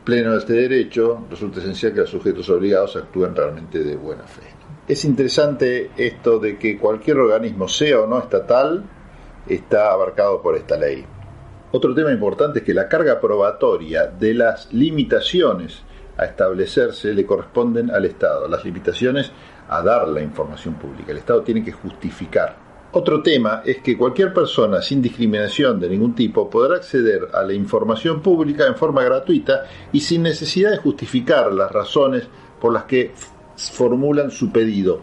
pleno 0.05 0.33
de 0.33 0.39
este 0.39 0.53
derecho 0.53 1.27
resulta 1.31 1.61
esencial 1.61 1.93
que 1.93 2.01
los 2.01 2.11
sujetos 2.11 2.49
obligados 2.51 2.97
actúen 2.97 3.35
realmente 3.35 3.83
de 3.83 3.97
buena 3.97 4.25
fe. 4.25 4.43
Es 4.89 5.05
interesante 5.05 5.91
esto 5.97 6.39
de 6.39 6.59
que 6.59 6.79
cualquier 6.79 7.19
organismo, 7.19 7.69
sea 7.69 8.01
o 8.01 8.07
no 8.07 8.19
estatal, 8.19 8.85
está 9.49 9.93
abarcado 9.93 10.43
por 10.43 10.57
esta 10.57 10.77
ley. 10.77 11.05
Otro 11.75 11.95
tema 11.95 12.13
importante 12.13 12.59
es 12.59 12.65
que 12.67 12.75
la 12.75 12.87
carga 12.87 13.19
probatoria 13.19 14.07
de 14.07 14.35
las 14.35 14.71
limitaciones 14.75 15.81
a 16.19 16.27
establecerse 16.27 17.15
le 17.15 17.25
corresponden 17.25 17.91
al 17.91 18.05
Estado, 18.05 18.47
las 18.47 18.63
limitaciones 18.63 19.33
a 19.71 19.83
dar 19.83 20.07
la 20.09 20.21
información 20.21 20.75
pública. 20.75 21.13
El 21.13 21.19
Estado 21.19 21.41
tiene 21.41 21.65
que 21.65 21.73
justificar. 21.73 22.57
Otro 22.93 23.23
tema 23.23 23.63
es 23.65 23.79
que 23.79 23.97
cualquier 23.97 24.35
persona 24.35 24.83
sin 24.83 25.01
discriminación 25.01 25.81
de 25.81 25.89
ningún 25.89 26.15
tipo 26.15 26.51
podrá 26.51 26.77
acceder 26.77 27.29
a 27.33 27.43
la 27.43 27.55
información 27.55 28.21
pública 28.21 28.67
en 28.67 28.77
forma 28.77 29.03
gratuita 29.03 29.65
y 29.93 30.01
sin 30.01 30.25
necesidad 30.25 30.73
de 30.73 30.77
justificar 30.77 31.51
las 31.55 31.73
razones 31.73 32.29
por 32.61 32.75
las 32.75 32.85
que 32.85 33.13
formulan 33.57 34.31
su 34.31 34.53
pedido, 34.53 35.01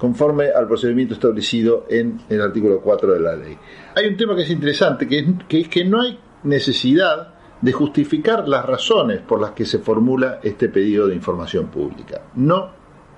conforme 0.00 0.48
al 0.48 0.66
procedimiento 0.66 1.14
establecido 1.14 1.84
en 1.88 2.22
el 2.28 2.40
artículo 2.40 2.80
4 2.80 3.12
de 3.12 3.20
la 3.20 3.36
ley 3.36 3.56
hay 3.94 4.06
un 4.06 4.16
tema 4.16 4.36
que 4.36 4.42
es 4.42 4.50
interesante, 4.50 5.06
que 5.06 5.26
es, 5.48 5.68
que 5.68 5.84
no 5.84 6.00
hay 6.00 6.18
necesidad 6.44 7.34
de 7.60 7.72
justificar 7.72 8.48
las 8.48 8.64
razones 8.64 9.20
por 9.20 9.40
las 9.40 9.50
que 9.50 9.66
se 9.66 9.78
formula 9.78 10.40
este 10.42 10.68
pedido 10.68 11.06
de 11.06 11.14
información 11.14 11.66
pública. 11.66 12.22
No 12.34 12.70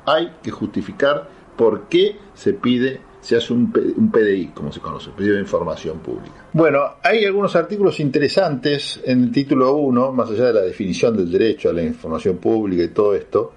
hay 0.07 0.33
que 0.43 0.51
justificar 0.51 1.29
por 1.57 1.89
qué 1.89 2.17
se 2.35 2.55
pide, 2.55 3.01
se 3.21 3.37
hace 3.37 3.53
un, 3.53 3.71
PDI, 3.71 4.49
como 4.49 4.73
se 4.73 4.81
conoce, 4.81 5.11
pedido 5.11 5.35
de 5.35 5.43
información 5.43 6.01
pública. 6.01 6.47
Bueno, 6.53 6.95
hay 7.03 7.25
algunos 7.25 7.55
artículos 7.55 8.01
interesantes 8.01 9.01
en 9.05 9.25
el 9.25 9.31
título 9.31 9.75
1, 9.75 10.13
más 10.13 10.31
allá 10.31 10.47
de 10.47 10.55
la 10.55 10.63
definición 10.63 11.17
del 11.17 11.31
derecho 11.31 11.71
a 11.71 11.73
la 11.73 11.83
información 11.83 12.39
pública 12.39 12.83
y 12.83 12.89
todo 12.89 13.15
esto, 13.15 13.53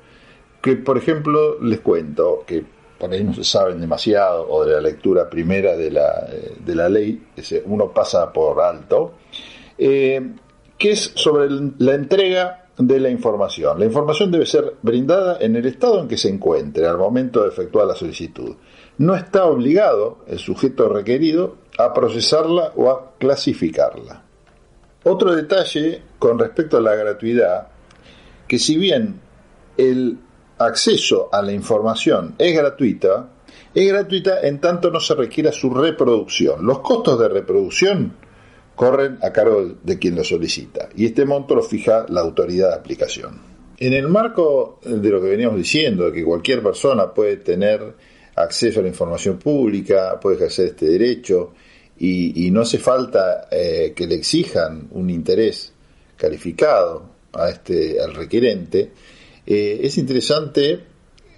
que 0.62 0.76
por 0.76 0.98
ejemplo 0.98 1.60
les 1.62 1.80
cuento 1.80 2.44
que 2.46 2.75
no 3.08 3.34
se 3.34 3.44
saben 3.44 3.80
demasiado, 3.80 4.48
o 4.50 4.66
de 4.66 4.74
la 4.74 4.82
lectura 4.82 5.30
primera 5.30 5.76
de 5.76 5.92
la, 5.92 6.28
eh, 6.32 6.56
de 6.60 6.76
la 6.76 6.90
ley, 6.90 7.22
uno 7.66 7.92
pasa 7.92 8.32
por 8.32 8.62
alto, 8.62 9.14
eh, 9.78 10.22
que 10.78 10.92
es 10.92 11.12
sobre 11.16 11.48
la 11.78 11.94
entrega 11.94 12.66
de 12.78 13.00
la 13.00 13.10
información. 13.10 13.80
La 13.80 13.86
información 13.86 14.32
debe 14.32 14.46
ser 14.46 14.76
brindada 14.82 15.38
en 15.40 15.56
el 15.56 15.66
estado 15.66 16.02
en 16.02 16.08
que 16.08 16.18
se 16.18 16.30
encuentre 16.30 16.86
al 16.86 16.98
momento 16.98 17.44
de 17.44 17.50
efectuar 17.50 17.88
la 17.88 17.96
solicitud. 17.96 18.56
No 18.98 19.16
está 19.16 19.46
obligado 19.46 20.20
el 20.28 20.40
sujeto 20.40 20.90
requerido 20.90 21.58
a 21.78 21.94
procesarla 21.94 22.74
o 22.76 22.90
a 22.90 23.14
clasificarla. 23.18 24.24
Otro 25.04 25.36
detalle 25.36 26.02
con 26.20 26.40
respecto 26.40 26.78
a 26.78 26.82
la 26.82 26.96
gratuidad, 26.96 27.68
que 28.48 28.60
si 28.60 28.78
bien 28.78 29.22
el 29.78 30.18
acceso 30.58 31.30
a 31.32 31.42
la 31.42 31.52
información 31.52 32.36
es 32.38 32.56
gratuita, 32.56 33.30
es 33.74 33.88
gratuita 33.88 34.42
en 34.42 34.60
tanto 34.60 34.90
no 34.90 35.00
se 35.00 35.16
requiera 35.16 35.52
su 35.52 35.70
reproducción. 35.70 36.66
Los 36.66 36.80
costos 36.80 37.20
de 37.20 37.28
reproducción 37.28 38.14
corren 38.76 39.18
a 39.22 39.32
cargo 39.32 39.76
de 39.84 40.00
quien 40.00 40.16
lo 40.16 40.24
solicita 40.24 40.90
y 40.96 41.06
este 41.06 41.26
monto 41.26 41.56
lo 41.56 41.64
fija 41.64 42.06
la 42.10 42.22
autoridad 42.22 42.70
de 42.70 42.76
aplicación. 42.76 43.56
En 43.78 43.94
el 43.94 44.08
marco 44.08 44.80
de 44.86 45.10
lo 45.10 45.22
que 45.22 45.30
veníamos 45.30 45.58
diciendo, 45.58 46.06
de 46.06 46.14
que 46.14 46.24
cualquier 46.24 46.64
persona 46.64 47.14
puede 47.14 47.38
tener 47.38 47.94
acceso 48.36 48.80
a 48.80 48.84
la 48.84 48.90
información 48.90 49.38
pública, 49.38 50.18
puede 50.20 50.38
ejercer 50.38 50.68
este 50.68 50.86
derecho 50.86 51.54
y, 51.98 52.50
no 52.52 52.62
hace 52.62 52.78
falta 52.78 53.48
eh, 53.52 53.94
que 53.96 54.08
le 54.08 54.16
exijan 54.16 54.88
un 54.92 55.10
interés 55.10 55.74
calificado 56.18 57.10
a 57.34 57.50
este, 57.50 58.02
al 58.02 58.14
requerente, 58.14 58.92
eh, 59.46 59.80
es 59.84 59.98
interesante 59.98 60.84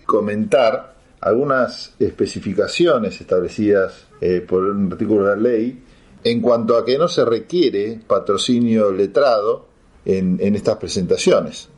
comentar 0.05 0.95
algunas 1.19 1.93
especificaciones 1.99 3.19
establecidas 3.19 4.05
eh, 4.21 4.43
por 4.47 4.63
un 4.63 4.91
artículo 4.91 5.25
de 5.25 5.35
la 5.35 5.41
ley 5.41 5.83
en 6.23 6.41
cuanto 6.41 6.77
a 6.77 6.85
que 6.85 6.97
no 6.97 7.07
se 7.07 7.25
requiere 7.25 7.99
patrocinio 8.07 8.91
letrado 8.91 9.65
en, 10.05 10.39
estas 10.55 10.77
presentaciones. 10.77 11.69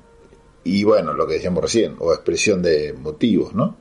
Y 0.63 0.83
bueno, 0.83 1.13
lo 1.13 1.25
que 1.25 1.35
decíamos 1.35 1.63
recién, 1.63 1.95
o 1.99 2.13
expresión 2.13 2.61
de 2.61 2.93
motivos, 2.93 3.53
¿no? 3.55 3.75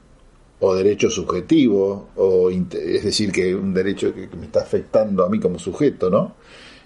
O 0.60 0.74
derecho 0.74 1.10
subjetivo, 1.10 2.08
o 2.16 2.50
es 2.50 3.04
decir, 3.04 3.30
que 3.30 3.54
un 3.54 3.74
derecho 3.74 4.14
que 4.14 4.28
me 4.36 4.46
está 4.46 4.60
afectando 4.60 5.24
a 5.24 5.28
mí 5.28 5.38
como 5.38 5.58
sujeto, 5.58 6.08
¿no? 6.08 6.36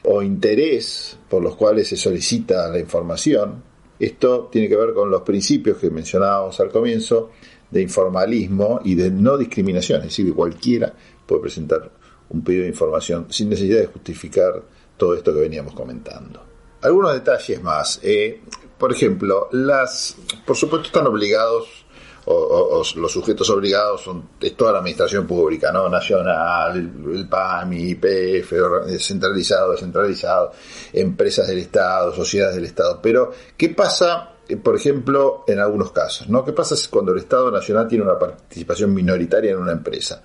O 0.04 0.23
interés 0.23 1.16
por 1.28 1.42
los 1.42 1.54
cuales 1.54 1.88
se 1.88 1.97
solicita 1.97 2.69
la 2.69 2.81
información, 2.81 3.62
esto 4.05 4.49
tiene 4.51 4.69
que 4.69 4.77
ver 4.77 4.93
con 4.93 5.11
los 5.11 5.23
principios 5.23 5.79
que 5.79 5.91
mencionábamos 5.91 6.59
al 6.61 6.71
comienzo 6.71 7.31
de 7.71 7.83
informalismo 7.83 8.81
y 8.85 8.95
de 8.95 9.11
no 9.11 9.37
discriminación, 9.39 10.01
es 10.01 10.09
decir, 10.09 10.27
que 10.27 10.33
cualquiera 10.33 10.93
puede 11.27 11.43
presentar 11.43 11.91
un 12.31 12.43
pedido 12.43 12.63
de 12.63 12.71
información 12.71 13.27
sin 13.31 13.49
necesidad 13.49 13.81
de 13.81 13.87
justificar 13.87 14.63
todo 14.97 15.15
esto 15.15 15.33
que 15.33 15.41
veníamos 15.41 15.75
comentando. 15.75 16.43
Algunos 16.83 17.13
detalles 17.13 17.63
más. 17.63 18.01
Eh, 18.03 18.41
por 18.77 18.93
ejemplo, 18.93 19.49
las, 19.53 20.17
por 20.45 20.57
supuesto, 20.57 20.87
están 20.87 21.07
obligados 21.07 21.82
o, 22.26 22.83
los 22.97 23.12
sujetos 23.12 23.49
obligados 23.50 24.02
son 24.02 24.31
es 24.41 24.57
toda 24.57 24.73
la 24.73 24.79
administración 24.79 25.26
pública, 25.26 25.73
¿no? 25.73 25.88
Nacional, 25.88 26.76
el, 26.76 27.29
PAMI, 27.29 27.91
IPF, 27.91 28.52
centralizado, 28.99 29.73
descentralizado, 29.73 30.52
empresas 30.93 31.49
del 31.49 31.59
Estado, 31.59 32.14
sociedades 32.14 32.57
del 32.57 32.64
Estado. 32.64 33.00
Pero, 33.02 33.33
¿qué 33.57 33.71
pasa, 33.71 34.35
eh, 34.49 34.57
por 34.57 34.76
ejemplo, 34.76 35.45
en 35.47 35.59
algunos 35.59 35.93
casos? 35.93 36.29
¿no? 36.29 36.45
¿Qué 36.45 36.52
pasa 36.52 36.76
cuando 36.91 37.12
el 37.12 37.19
Estado 37.19 37.50
Nacional 37.50 37.88
tiene 37.88 38.05
una 38.05 38.19
participación 38.19 38.95
minoritaria 38.95 39.52
en 39.52 39.59
una 39.59 39.73
empresa? 39.73 40.23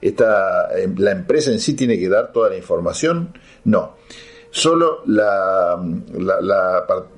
Esta, 0.00 0.68
eh, 0.78 0.92
¿La 0.96 1.12
empresa 1.12 1.50
en 1.50 1.60
sí 1.60 1.74
tiene 1.74 1.98
que 1.98 2.08
dar 2.08 2.32
toda 2.32 2.50
la 2.50 2.56
información? 2.56 3.32
No 3.64 3.96
solo 4.50 5.02
la, 5.06 5.78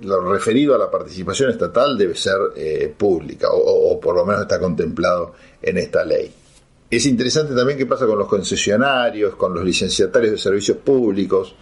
lo 0.02 0.32
referido 0.32 0.74
a 0.74 0.78
la 0.78 0.90
participación 0.90 1.50
estatal 1.50 1.96
debe 1.96 2.14
ser 2.14 2.36
eh, 2.56 2.92
pública 2.96 3.48
o, 3.52 3.98
por 4.00 4.16
lo 4.16 4.24
menos 4.24 4.42
está 4.42 4.58
contemplado 4.58 5.34
en 5.62 5.78
esta 5.78 6.04
ley. 6.04 6.32
Es 6.90 7.06
interesante 7.06 7.54
también 7.54 7.78
qué 7.78 7.86
pasa 7.86 8.06
con 8.06 8.18
los 8.18 8.26
concesionarios, 8.26 9.36
con 9.36 9.54
los 9.54 9.64
licenciatarios 9.64 10.32
de 10.32 10.38
servicios 10.38 10.78
públicos 10.78 11.54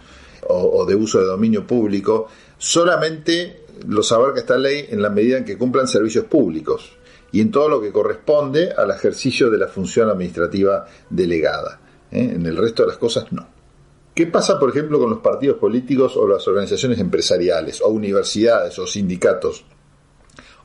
o, 0.47 0.85
de 0.85 0.95
uso 0.95 1.19
de 1.19 1.25
dominio 1.25 1.67
público. 1.67 2.27
Solamente 2.57 3.65
los 3.87 4.11
abarca 4.11 4.39
esta 4.39 4.57
ley 4.57 4.87
en 4.89 5.01
la 5.01 5.09
medida 5.09 5.37
en 5.37 5.45
que 5.45 5.57
cumplan 5.57 5.87
servicios 5.87 6.25
públicos 6.25 6.97
y 7.31 7.41
en 7.41 7.51
todo 7.51 7.69
lo 7.69 7.79
que 7.79 7.91
corresponde 7.91 8.71
al 8.71 8.89
ejercicio 8.89 9.51
de 9.51 9.59
la 9.59 9.67
función 9.67 10.09
administrativa 10.09 10.87
delegada. 11.09 11.79
¿eh? 12.11 12.31
En 12.33 12.45
el 12.45 12.57
resto 12.57 12.83
de 12.83 12.89
las 12.89 12.97
cosas 12.97 13.31
no. 13.31 13.58
¿Qué 14.19 14.27
pasa, 14.27 14.59
por 14.59 14.71
ejemplo, 14.71 14.99
con 14.99 15.09
los 15.09 15.19
partidos 15.19 15.55
políticos 15.55 16.17
o 16.17 16.27
las 16.27 16.45
organizaciones 16.45 16.99
empresariales, 16.99 17.79
o 17.81 17.87
universidades, 17.87 18.77
o 18.77 18.85
sindicatos, 18.85 19.63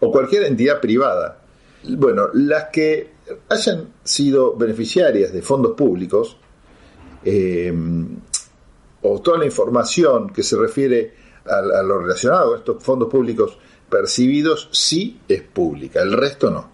o 0.00 0.10
cualquier 0.10 0.42
entidad 0.42 0.80
privada? 0.80 1.40
Bueno, 1.84 2.30
las 2.32 2.70
que 2.72 3.12
hayan 3.48 3.90
sido 4.02 4.56
beneficiarias 4.56 5.32
de 5.32 5.40
fondos 5.40 5.76
públicos, 5.76 6.36
eh, 7.24 7.72
o 9.02 9.20
toda 9.20 9.38
la 9.38 9.44
información 9.44 10.30
que 10.30 10.42
se 10.42 10.56
refiere 10.56 11.14
a, 11.46 11.80
lo 11.84 12.00
relacionado 12.00 12.54
a 12.54 12.56
estos 12.56 12.82
fondos 12.82 13.08
públicos 13.08 13.56
percibidos, 13.88 14.68
sí 14.72 15.20
es 15.28 15.42
pública, 15.42 16.02
el 16.02 16.12
resto 16.12 16.50
no. 16.50 16.72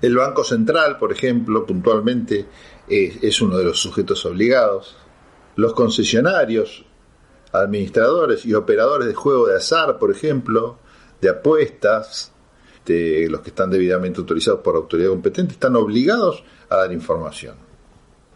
El 0.00 0.16
Banco 0.16 0.42
Central, 0.42 0.98
por 0.98 1.12
ejemplo, 1.12 1.64
puntualmente, 1.64 2.44
es 2.88 3.40
uno 3.40 3.56
de 3.56 3.62
los 3.62 3.78
sujetos 3.80 4.26
obligados 4.26 4.96
los 5.56 5.74
concesionarios, 5.74 6.84
administradores 7.52 8.44
y 8.46 8.54
operadores 8.54 9.06
de 9.08 9.14
juego 9.14 9.46
de 9.46 9.56
azar, 9.56 9.98
por 9.98 10.10
ejemplo, 10.10 10.78
de 11.20 11.28
apuestas, 11.28 12.32
de 12.84 13.28
los 13.30 13.40
que 13.42 13.50
están 13.50 13.70
debidamente 13.70 14.18
autorizados 14.20 14.60
por 14.60 14.74
autoridad 14.74 15.10
competente, 15.10 15.52
están 15.52 15.76
obligados 15.76 16.42
a 16.68 16.76
dar 16.76 16.92
información. 16.92 17.56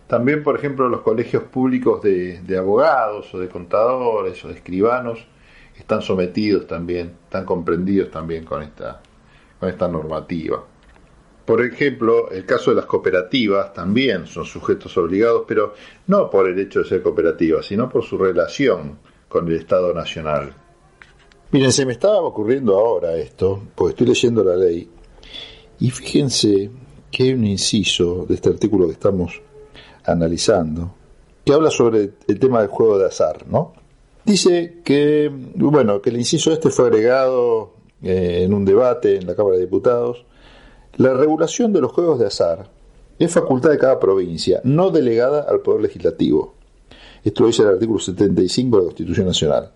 También, 0.06 0.44
por 0.44 0.56
ejemplo, 0.56 0.88
los 0.88 1.00
colegios 1.00 1.42
públicos 1.44 2.00
de, 2.00 2.56
abogados 2.56 3.34
o 3.34 3.40
de 3.40 3.48
contadores 3.48 4.44
o 4.44 4.48
de 4.48 4.54
escribanos 4.54 5.26
están 5.76 6.00
sometidos 6.00 6.66
también, 6.66 7.16
están 7.24 7.44
comprendidos 7.44 8.10
también 8.10 8.44
con 8.44 8.62
esta, 8.62 9.00
con 9.58 9.68
esta 9.68 9.88
normativa. 9.88 10.64
Por 11.46 11.64
ejemplo, 11.64 12.28
el 12.30 12.44
caso 12.44 12.70
de 12.70 12.76
las 12.76 12.86
cooperativas 12.86 13.72
también 13.72 14.26
son 14.26 14.44
sujetos 14.44 14.96
obligados, 14.98 15.44
pero 15.46 15.74
no 16.08 16.28
por 16.28 16.48
el 16.48 16.58
hecho 16.58 16.80
de 16.80 16.86
ser 16.86 17.02
cooperativas, 17.02 17.64
sino 17.64 17.88
por 17.88 18.04
su 18.04 18.18
relación 18.18 18.98
con 19.28 19.46
el 19.46 19.54
Estado 19.54 19.94
Nacional. 19.94 20.52
Miren, 21.52 21.72
se 21.72 21.86
me 21.86 21.92
estaba 21.92 22.20
ocurriendo 22.20 22.76
ahora 22.76 23.16
esto, 23.16 23.62
porque 23.76 23.92
estoy 23.92 24.08
leyendo 24.08 24.42
la 24.42 24.56
ley, 24.56 24.90
y 25.78 25.90
fíjense 25.90 26.68
que 27.12 27.22
hay 27.22 27.34
un 27.34 27.46
inciso 27.46 28.26
de 28.28 28.34
este 28.34 28.48
artículo 28.48 28.86
que 28.86 28.94
estamos 28.94 29.40
analizando, 30.04 30.94
que 31.44 31.52
habla 31.52 31.70
sobre 31.70 32.10
el 32.26 32.38
tema 32.40 32.60
del 32.60 32.68
juego 32.68 32.98
de 32.98 33.06
azar, 33.06 33.46
¿no? 33.48 33.72
Dice 34.24 34.80
que, 34.84 35.30
bueno, 35.54 36.02
que 36.02 36.10
el 36.10 36.16
inciso 36.16 36.52
este 36.52 36.70
fue 36.70 36.86
agregado 36.86 37.74
eh, 38.02 38.42
en 38.42 38.52
un 38.52 38.64
debate 38.64 39.16
en 39.16 39.26
la 39.26 39.36
Cámara 39.36 39.54
de 39.54 39.62
Diputados, 39.62 40.24
la 40.96 41.12
regulación 41.12 41.72
de 41.72 41.80
los 41.80 41.92
juegos 41.92 42.18
de 42.18 42.26
azar 42.26 42.70
es 43.18 43.32
facultad 43.32 43.70
de 43.70 43.78
cada 43.78 44.00
provincia, 44.00 44.60
no 44.64 44.90
delegada 44.90 45.46
al 45.48 45.60
Poder 45.60 45.82
Legislativo. 45.82 46.54
Esto 47.22 47.42
lo 47.42 47.48
dice 47.48 47.62
el 47.62 47.68
artículo 47.68 47.98
75 47.98 48.76
de 48.76 48.82
la 48.82 48.86
Constitución 48.86 49.26
Nacional. 49.26 49.72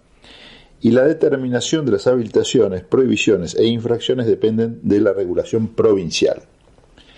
Y 0.81 0.93
la 0.93 1.05
determinación 1.05 1.85
de 1.85 1.93
las 1.93 2.07
habilitaciones, 2.07 2.85
prohibiciones 2.85 3.55
e 3.55 3.67
infracciones 3.67 4.27
dependen 4.27 4.81
de 4.83 5.01
la 5.01 5.13
regulación 5.13 5.69
provincial. 5.69 6.43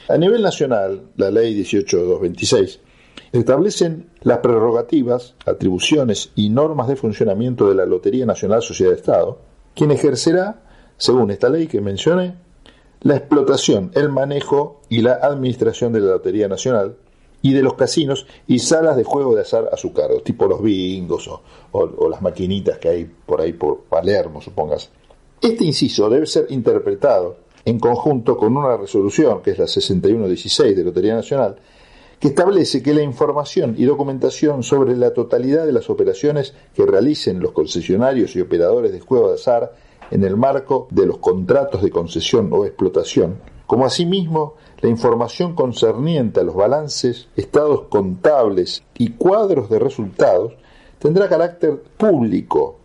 A 0.08 0.18
nivel 0.18 0.42
nacional, 0.42 1.02
la 1.16 1.30
Ley 1.30 1.54
18226 1.54 2.80
establecen 3.30 4.10
las 4.22 4.38
prerrogativas, 4.38 5.36
atribuciones 5.46 6.32
y 6.34 6.48
normas 6.48 6.88
de 6.88 6.96
funcionamiento 6.96 7.68
de 7.68 7.76
la 7.76 7.86
Lotería 7.86 8.26
Nacional 8.26 8.62
Sociedad 8.62 8.90
de 8.90 8.98
Estado, 8.98 9.38
quien 9.76 9.92
ejercerá, 9.92 10.62
según 10.96 11.30
esta 11.30 11.48
ley 11.48 11.68
que 11.68 11.80
mencioné, 11.80 12.34
la 13.02 13.16
explotación, 13.16 13.90
el 13.94 14.08
manejo 14.08 14.80
y 14.88 15.02
la 15.02 15.14
administración 15.14 15.92
de 15.92 16.00
la 16.00 16.12
Lotería 16.12 16.48
Nacional 16.48 16.96
y 17.42 17.52
de 17.52 17.62
los 17.62 17.74
casinos 17.74 18.26
y 18.46 18.60
salas 18.60 18.96
de 18.96 19.04
juego 19.04 19.34
de 19.34 19.42
azar 19.42 19.68
a 19.72 19.76
su 19.76 19.92
cargo, 19.92 20.20
tipo 20.20 20.46
los 20.46 20.62
bingos 20.62 21.28
o, 21.72 22.08
las 22.08 22.22
maquinitas 22.22 22.78
que 22.78 22.88
hay 22.88 23.04
por 23.04 23.40
ahí 23.40 23.52
por 23.52 23.80
Palermo, 23.82 24.40
supongas. 24.40 24.90
Este 25.40 25.64
inciso 25.64 26.08
debe 26.08 26.26
ser 26.26 26.46
interpretado 26.50 27.38
en 27.64 27.80
conjunto 27.80 28.36
con 28.36 28.56
una 28.56 28.76
resolución, 28.76 29.42
que 29.42 29.50
es 29.50 29.58
la 29.58 29.66
6116 29.66 30.76
de 30.76 30.84
Lotería 30.84 31.14
Nacional, 31.14 31.56
que 32.20 32.28
establece 32.28 32.80
que 32.84 32.94
la 32.94 33.02
información 33.02 33.74
y 33.76 33.84
documentación 33.84 34.62
sobre 34.62 34.96
la 34.96 35.12
totalidad 35.12 35.66
de 35.66 35.72
las 35.72 35.90
operaciones 35.90 36.54
que 36.72 36.86
realicen 36.86 37.40
los 37.40 37.50
concesionarios 37.50 38.36
y 38.36 38.40
operadores 38.40 38.92
de 38.92 39.00
juego 39.00 39.28
de 39.28 39.34
azar 39.34 39.72
en 40.12 40.24
el 40.24 40.36
marco 40.36 40.88
de 40.90 41.06
los 41.06 41.18
contratos 41.18 41.82
de 41.82 41.90
concesión 41.90 42.50
o 42.52 42.66
explotación, 42.66 43.38
como 43.66 43.86
asimismo 43.86 44.56
la 44.82 44.90
información 44.90 45.54
concerniente 45.54 46.40
a 46.40 46.42
los 46.42 46.54
balances, 46.54 47.28
estados 47.34 47.84
contables 47.88 48.82
y 48.98 49.12
cuadros 49.12 49.70
de 49.70 49.78
resultados, 49.78 50.52
tendrá 50.98 51.30
carácter 51.30 51.82
público. 51.96 52.76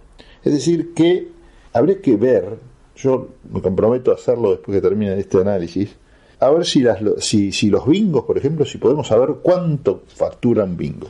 Es 0.42 0.54
decir, 0.54 0.94
que 0.94 1.28
habría 1.74 2.02
que 2.02 2.16
ver, 2.16 2.60
yo 2.96 3.28
me 3.52 3.62
comprometo 3.62 4.12
a 4.12 4.16
hacerlo 4.16 4.52
después 4.52 4.78
que 4.78 4.82
termine 4.82 5.20
este 5.20 5.42
análisis, 5.42 5.98
a 6.40 6.50
ver 6.50 6.66
si, 6.66 6.80
las, 6.80 7.00
si, 7.18 7.52
si 7.52 7.70
los 7.70 7.86
bingos, 7.86 8.24
por 8.24 8.38
ejemplo, 8.38 8.64
si 8.64 8.78
podemos 8.78 9.08
saber 9.08 9.36
cuánto 9.42 10.04
factura 10.08 10.64
un 10.64 10.78
bingo. 10.78 11.10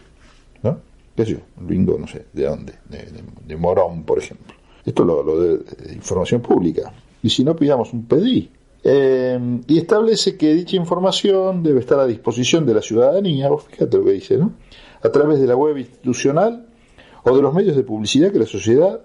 ¿No? 0.63 0.80
¿Qué 1.15 1.25
sé 1.25 1.32
yo? 1.34 1.38
Un 1.58 1.67
bingo, 1.67 1.95
no 1.99 2.08
sé, 2.08 2.25
¿de 2.34 2.45
dónde? 2.45 2.73
de 3.45 3.56
Morón, 3.56 4.03
por 4.03 4.17
ejemplo. 4.17 4.56
Esto 4.88 5.04
es 5.04 5.08
lo, 5.08 5.39
de, 5.41 5.93
información 5.93 6.39
pública. 6.39 6.93
Y 7.21 7.30
si 7.30 7.43
no, 7.43 7.58
pidamos 7.58 7.91
un 7.91 8.06
PDI. 8.06 8.50
Eh, 8.86 9.60
y 9.67 9.78
establece 9.80 10.38
que 10.38 10.54
dicha 10.54 10.78
información 10.78 11.62
debe 11.62 11.82
estar 11.82 12.00
a 12.00 12.08
disposición 12.08 12.65
de 12.65 12.73
la 12.73 12.82
ciudadanía, 12.82 13.50
vos 13.50 13.65
fíjate 13.65 13.97
lo 13.97 14.06
que 14.06 14.12
dice, 14.12 14.38
¿no? 14.38 14.54
A 15.04 15.10
través 15.10 15.41
de 15.41 15.47
la 15.47 15.58
web 15.58 15.78
institucional 15.78 16.67
o 17.23 17.36
de 17.36 17.41
los 17.41 17.54
medios 17.54 17.76
de 17.76 17.84
publicidad 17.84 18.32
que 18.32 18.39
la 18.39 18.45
sociedad 18.45 19.02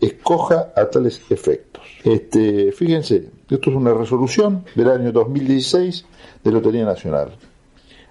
escoja 0.00 0.74
a 0.76 0.90
tales 0.90 1.22
efectos. 1.30 1.82
Este, 2.04 2.70
fíjense, 2.72 3.30
esto 3.48 3.70
es 3.70 3.76
una 3.76 3.94
resolución 3.94 4.66
del 4.74 4.90
año 4.90 5.12
2016 5.12 6.04
de 6.44 6.52
Lotería 6.52 6.84
Nacional. 6.84 7.32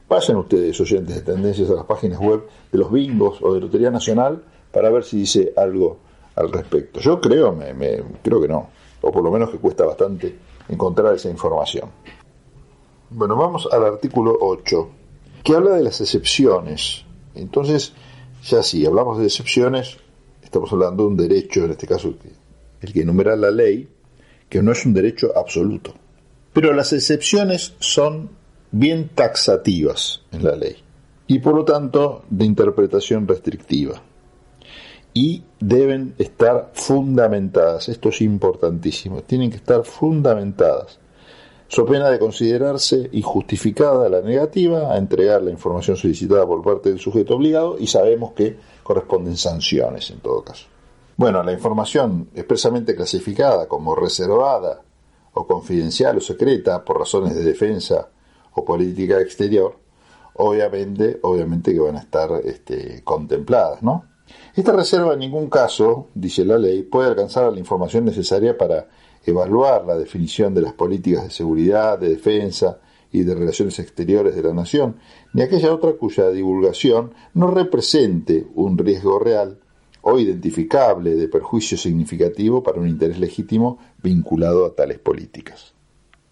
Pasen 0.08 0.38
ustedes, 0.38 0.82
oyentes 0.82 1.18
de 1.18 1.22
tendencias, 1.22 1.70
a 1.70 1.76
las 1.76 1.86
páginas 1.86 2.20
web 2.20 2.46
de 2.72 2.80
los 2.80 2.92
bingos 2.92 3.38
o 3.44 3.54
de 3.54 3.62
Lotería 3.62 3.92
Nacional 3.92 4.42
para 4.72 4.90
ver 4.90 5.04
si 5.04 5.20
dice 5.20 5.54
algo 5.56 6.00
al 6.36 6.52
respecto. 6.52 7.00
Yo 7.00 7.20
creo, 7.20 7.54
me, 7.54 8.04
creo 8.22 8.42
que 8.42 8.48
no, 8.48 8.70
o 9.02 9.12
por 9.12 9.24
lo 9.24 9.32
menos 9.32 9.50
que 9.50 9.58
cuesta 9.58 9.86
bastante 9.86 10.36
encontrar 10.70 11.14
esa 11.16 11.30
información. 11.30 11.90
Bueno, 13.10 13.36
vamos 13.36 13.68
al 13.72 13.86
artículo 13.86 14.38
8, 14.40 14.90
que 15.44 15.56
habla 15.56 15.76
de 15.76 15.84
las 15.84 16.02
excepciones. 16.02 17.06
Entonces, 17.36 17.94
ya 18.44 18.64
si 18.64 18.86
hablamos 18.86 19.20
de 19.20 19.26
excepciones, 19.26 19.98
estamos 20.42 20.72
hablando 20.72 21.04
de 21.04 21.10
un 21.10 21.18
derecho, 21.18 21.66
en 21.66 21.72
este 21.72 21.88
caso 21.88 22.14
el 22.82 22.94
que 22.94 23.02
enumera 23.02 23.36
la 23.36 23.52
ley, 23.52 23.88
que 24.50 24.62
no 24.62 24.72
es 24.72 24.86
un 24.86 24.94
derecho 24.94 25.32
absoluto. 25.36 25.94
Pero 26.54 26.74
las 26.74 26.94
excepciones 26.94 27.74
son 27.80 28.30
bien 28.72 29.10
taxativas 29.14 30.22
en 30.32 30.44
la 30.44 30.56
ley 30.56 30.78
y 31.28 31.40
por 31.40 31.56
lo 31.56 31.64
tanto 31.64 32.24
de 32.30 32.46
interpretación 32.46 33.28
restrictiva 33.28 34.02
y 35.14 35.44
deben 35.60 36.16
estar 36.18 36.72
fundamentadas. 36.74 37.90
Esto 37.90 38.10
es 38.10 38.22
importantísimo. 38.22 39.22
Tienen 39.22 39.50
que 39.50 39.58
estar 39.58 39.84
fundamentadas. 39.84 41.00
So 41.68 41.86
pena 41.86 42.10
de 42.10 42.20
considerarse 42.20 43.10
injustificada 43.14 44.10
la 44.10 44.22
negativa 44.22 44.94
a 44.94 44.98
entregar 44.98 45.42
la 45.42 45.52
información 45.52 45.98
solicitada 45.98 46.46
por 46.46 46.62
parte 46.62 46.90
del 46.90 47.00
sujeto 47.00 47.36
obligado 47.36 47.78
y 47.80 47.88
sabemos 47.88 48.34
que 48.34 48.58
corresponden 48.84 49.38
sanciones 49.38 50.12
en 50.12 50.20
todo 50.20 50.44
caso. 50.44 50.68
Bueno, 51.16 51.42
la 51.42 51.52
información 51.52 52.30
expresamente 52.36 52.96
clasificada 52.96 53.68
como 53.68 53.96
reservada 53.96 54.82
o 55.34 55.48
confidencial 55.48 56.18
o 56.18 56.22
secreta 56.22 56.84
por 56.84 57.00
razones 57.00 57.36
de 57.36 57.44
defensa 57.44 58.10
o 58.54 58.64
política 58.64 59.20
exterior, 59.20 59.76
obviamente, 60.36 61.20
obviamente 61.24 61.74
que 61.74 61.80
van 61.80 61.96
a 61.96 62.02
estar 62.02 62.30
este, 62.44 63.02
contempladas, 63.04 63.82
¿no? 63.82 64.13
Esta 64.56 64.72
reserva 64.72 65.14
en 65.14 65.20
ningún 65.20 65.50
caso, 65.50 66.10
dice 66.14 66.46
la 66.46 66.60
ley, 66.60 66.84
puede 66.84 67.10
alcanzar 67.10 67.52
la 67.52 67.60
información 67.60 68.06
necesaria 68.06 68.56
para 68.56 68.88
evaluar 69.26 69.84
la 69.86 69.98
definición 69.98 70.54
de 70.54 70.62
las 70.62 70.74
políticas 70.74 71.24
de 71.24 71.32
seguridad, 71.32 71.98
de 71.98 72.10
defensa 72.10 72.80
y 73.12 73.24
de 73.24 73.34
relaciones 73.34 73.80
exteriores 73.80 74.36
de 74.36 74.44
la 74.44 74.54
nación, 74.54 74.98
ni 75.34 75.42
aquella 75.42 75.74
otra 75.74 75.94
cuya 75.94 76.30
divulgación 76.30 77.14
no 77.34 77.50
represente 77.50 78.46
un 78.54 78.78
riesgo 78.78 79.18
real 79.18 79.60
o 80.02 80.20
identificable 80.20 81.16
de 81.16 81.28
perjuicio 81.30 81.78
significativo 81.78 82.62
para 82.62 82.80
un 82.80 82.88
interés 82.88 83.18
legítimo 83.18 83.80
vinculado 84.04 84.66
a 84.66 84.76
tales 84.76 85.00
políticas. 85.00 85.74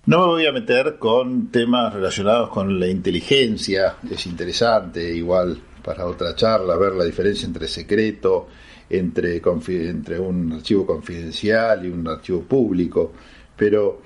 No 0.05 0.19
me 0.19 0.25
voy 0.27 0.45
a 0.45 0.51
meter 0.51 0.97
con 0.99 1.49
temas 1.51 1.93
relacionados 1.93 2.49
con 2.49 2.79
la 2.79 2.87
inteligencia, 2.87 3.95
es 4.09 4.25
interesante, 4.25 5.15
igual 5.15 5.57
para 5.83 6.05
otra 6.05 6.35
charla, 6.35 6.77
ver 6.77 6.93
la 6.93 7.05
diferencia 7.05 7.45
entre 7.45 7.67
secreto, 7.67 8.47
entre, 8.89 9.41
entre 9.67 10.19
un 10.19 10.51
archivo 10.53 10.85
confidencial 10.85 11.85
y 11.85 11.89
un 11.89 12.07
archivo 12.07 12.41
público, 12.41 13.13
pero 13.55 14.01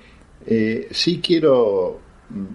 eh, 0.46 0.88
sí 0.90 1.20
quiero 1.20 2.00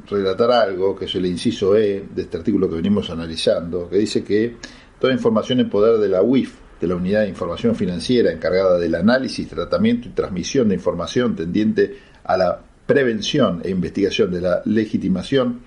relatar 0.10 0.52
algo, 0.52 0.96
que 0.96 1.06
es 1.06 1.16
el 1.16 1.26
inciso 1.26 1.76
E 1.76 2.06
de 2.14 2.22
este 2.24 2.38
artículo 2.38 2.70
que 2.70 2.76
venimos 2.76 3.10
analizando, 3.10 3.90
que 3.90 3.98
dice 3.98 4.24
que 4.24 4.58
toda 5.00 5.14
información 5.14 5.60
en 5.60 5.70
poder 5.70 6.00
de 6.00 6.10
la 6.10 6.22
UIF, 6.22 6.56
de 6.80 6.88
la 6.88 6.96
Unidad 6.96 7.22
de 7.22 7.30
Información 7.30 7.76
Financiera 7.76 8.32
encargada 8.32 8.78
del 8.78 8.96
análisis, 8.96 9.48
tratamiento 9.48 10.08
y 10.08 10.12
transmisión 10.12 10.70
de 10.70 10.76
información 10.76 11.36
tendiente 11.36 11.98
a 12.24 12.38
la 12.38 12.62
prevención 12.86 13.62
e 13.64 13.70
investigación 13.70 14.32
de 14.32 14.42
la 14.42 14.62
legitimación 14.66 15.62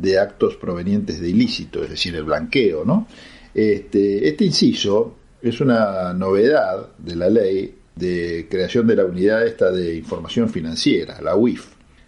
de 0.00 0.18
actos 0.18 0.56
provenientes 0.56 1.20
de 1.20 1.28
ilícito, 1.28 1.82
es 1.82 1.90
decir, 1.90 2.14
el 2.14 2.24
blanqueo, 2.24 2.84
¿no? 2.84 3.06
Este, 3.54 4.28
este 4.28 4.44
inciso 4.44 5.16
es 5.42 5.60
una 5.60 6.12
novedad 6.14 6.90
de 6.98 7.16
la 7.16 7.28
ley 7.28 7.74
de 7.96 8.46
creación 8.48 8.86
de 8.86 8.96
la 8.96 9.04
unidad 9.04 9.44
esta 9.44 9.72
de 9.72 9.96
información 9.96 10.48
financiera, 10.48 11.20
la 11.20 11.34
UIF. 11.34 11.66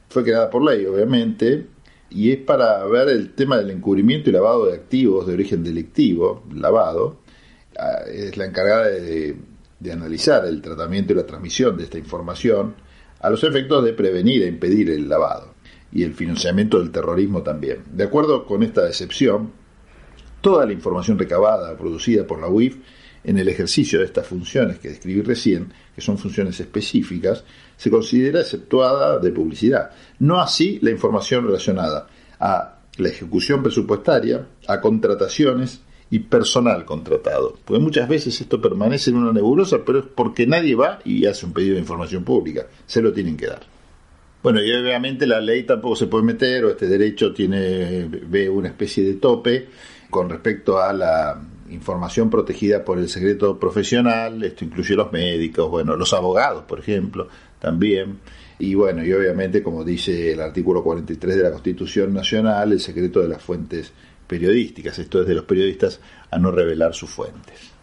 Fue 0.09 0.23
creada 0.23 0.49
por 0.49 0.65
ley, 0.65 0.87
obviamente, 0.87 1.67
y 2.11 2.31
es 2.31 2.39
para 2.39 2.85
ver 2.85 3.09
el 3.09 3.33
tema 3.35 3.57
del 3.57 3.71
encubrimiento 3.71 4.31
y 4.31 4.33
lavado 4.33 4.67
de 4.67 4.75
activos 4.75 5.27
de 5.27 5.35
origen 5.35 5.65
delictivo, 5.65 6.45
lavado, 6.55 7.21
ah, 7.77 8.03
es 8.13 8.37
la 8.37 8.47
encargada 8.47 8.89
de, 8.89 9.37
de 9.81 9.93
analizar 9.93 10.45
el 10.45 10.63
tratamiento 10.63 11.13
y 11.13 11.17
la 11.17 11.27
transmisión 11.27 11.77
de 11.77 11.85
esta 11.85 11.99
información 11.99 12.75
a 13.21 13.31
los 13.31 13.43
efectos 13.43 13.85
de 13.85 13.93
prevenir 13.93 14.43
e 14.45 14.47
impedir 14.47 14.91
el 14.91 15.09
lavado 15.09 15.50
y 15.93 16.05
el 16.05 16.15
financiamiento 16.15 16.79
del 16.79 16.91
terrorismo 16.91 17.43
también. 17.43 17.83
De 17.93 18.05
acuerdo 18.05 18.47
con 18.47 18.63
esta 18.63 18.87
excepción, 18.87 19.53
toda 20.41 20.67
la 20.67 20.73
información 20.73 21.19
recabada, 21.19 21.77
producida 21.77 22.27
por 22.27 22.41
la 22.41 22.49
UIF, 22.49 22.77
en 23.23 23.39
el 23.39 23.49
ejercicio 23.49 23.99
de 23.99 24.07
estas 24.07 24.27
funciones 24.27 24.79
que 24.79 24.89
describí 24.89 25.21
recién, 25.23 25.73
que 25.95 26.01
son 26.01 26.17
funciones 26.17 26.59
específicas, 26.59 27.45
se 27.77 27.91
considera 27.91 28.41
exceptuada 28.41 29.19
de 29.19 29.31
publicidad. 29.31 29.91
No 30.19 30.41
así 30.41 30.79
la 30.83 30.91
información 30.91 31.45
relacionada 31.45 32.07
a 32.39 32.79
la 32.97 33.09
ejecución 33.09 33.63
presupuestaria, 33.63 34.47
a 34.67 34.81
contrataciones 34.81 35.83
y 36.11 36.21
personal 36.21 36.85
contratado. 36.85 37.57
Porque 37.65 37.83
muchas 37.83 38.09
veces 38.09 38.41
esto 38.41 38.61
permanece 38.61 39.11
en 39.11 39.17
una 39.17 39.33
nebulosa, 39.33 39.79
pero 39.85 40.01
es 40.01 40.07
porque 40.07 40.47
nadie 40.47 40.75
va 40.75 40.99
y 41.05 41.27
hace 41.27 41.47
un 41.47 41.53
pedido 41.53 41.75
de 41.75 41.81
información 41.81 42.25
pública. 42.25 42.67
Se 42.87 43.03
lo 43.03 43.13
tienen 43.13 43.37
que 43.37 43.47
dar. 43.47 43.80
Bueno, 44.43 44.63
y 44.63 44.73
obviamente 44.73 45.27
la 45.27 45.41
ley 45.41 45.65
tampoco 45.65 45.97
se 45.97 46.07
puede 46.07 46.25
meter, 46.25 46.65
o 46.65 46.71
este 46.71 46.87
derecho 46.87 47.33
tiene, 47.33 48.07
ve 48.07 48.49
una 48.49 48.69
especie 48.69 49.05
de 49.05 49.15
tope 49.15 49.69
con 50.09 50.31
respecto 50.31 50.81
a 50.81 50.93
la 50.93 51.41
información 51.71 52.31
protegida 52.31 52.85
por 52.85 52.99
el 52.99 53.09
secreto 53.09 53.59
profesional, 53.59 54.43
esto 54.43 54.65
incluye 54.65 54.95
los 54.95 55.13
médicos, 55.13 55.71
bueno, 55.71 55.95
los 55.95 56.13
abogados, 56.13 56.65
por 56.65 56.81
ejemplo, 56.81 57.29
también. 57.59 58.19
Y 58.59 58.75
bueno, 58.75 59.05
y 59.05 59.13
obviamente, 59.13 59.63
como 59.63 59.85
dice 59.85 60.33
el 60.33 60.41
artículo 60.41 60.83
43 60.83 61.37
de 61.37 61.43
la 61.43 61.51
Constitución 61.51 62.13
Nacional, 62.13 62.73
el 62.73 62.81
secreto 62.81 63.21
de 63.21 63.29
las 63.29 63.43
fuentes 63.43 63.93
periodísticas, 64.27 64.99
esto 64.99 65.21
es 65.21 65.29
de 65.29 65.35
los 65.35 65.45
periodistas 65.45 66.01
a 66.31 66.39
no 66.39 66.51
revelar 66.51 66.95
sus 66.95 67.11
fuentes. 67.11 67.80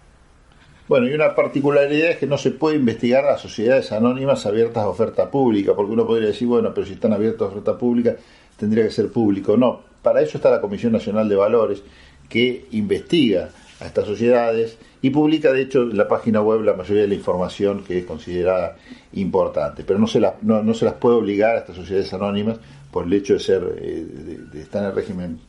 Bueno, 0.88 1.10
y 1.10 1.14
una 1.14 1.36
particularidad 1.36 2.12
es 2.12 2.18
que 2.18 2.28
no 2.28 2.38
se 2.38 2.52
puede 2.52 2.78
investigar 2.78 3.26
a 3.26 3.38
sociedades 3.38 3.92
anónimas 3.92 4.46
abiertas 4.46 4.84
a 4.84 4.88
oferta 4.88 5.30
pública, 5.30 5.74
porque 5.76 5.92
uno 5.92 6.08
podría 6.08 6.30
decir, 6.30 6.48
bueno, 6.48 6.74
pero 6.74 6.88
si 6.88 6.94
están 6.94 7.12
abiertas 7.12 7.42
a 7.42 7.52
oferta 7.52 7.78
pública, 7.78 8.16
tendría 8.56 8.86
que 8.86 8.92
ser 8.92 9.12
público. 9.12 9.58
No, 9.58 9.82
para 10.02 10.22
eso 10.22 10.38
está 10.38 10.50
la 10.50 10.62
Comisión 10.62 10.94
Nacional 10.94 11.28
de 11.28 11.36
Valores, 11.36 11.84
que 12.30 12.68
investiga 12.72 13.50
a 13.82 13.86
estas 13.86 14.06
sociedades 14.06 14.78
y 15.02 15.10
publica, 15.10 15.52
de 15.52 15.64
hecho, 15.64 15.84
en 15.84 15.98
la 15.98 16.08
página 16.08 16.42
web 16.42 16.62
la 16.62 16.74
mayoría 16.74 17.02
de 17.02 17.10
la 17.10 17.16
información 17.16 17.84
que 17.84 18.00
es 18.00 18.06
considerada 18.06 18.78
importante. 19.12 19.84
Pero 19.84 20.00
no 20.00 20.08
se, 20.08 20.22
no, 20.42 20.74
se 20.74 20.86
las 20.86 20.94
puede 20.94 21.18
obligar 21.18 21.58
a 21.58 21.60
estas 21.60 21.76
sociedades 21.76 22.14
anónimas 22.14 22.60
por 22.92 23.06
el 23.06 23.14
hecho 23.14 23.34
de, 23.34 23.40
ser, 23.40 23.76
eh, 23.78 24.06
de 24.54 24.62
estar 24.62 24.84
en 24.84 24.90
el 24.90 24.96
régimen 24.96 25.40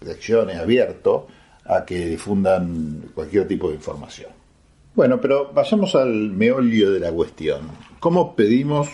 de 0.00 0.10
acciones 0.10 0.56
abierto 0.56 1.28
a 1.64 1.84
que 1.84 2.04
difundan 2.04 3.10
cualquier 3.14 3.46
tipo 3.46 3.68
de 3.68 3.76
información. 3.76 4.37
Bueno, 4.98 5.20
pero 5.20 5.52
vayamos 5.52 5.94
al 5.94 6.12
meolio 6.30 6.90
de 6.90 6.98
la 6.98 7.12
cuestión. 7.12 7.60
¿Cómo 8.00 8.34
pedimos, 8.34 8.88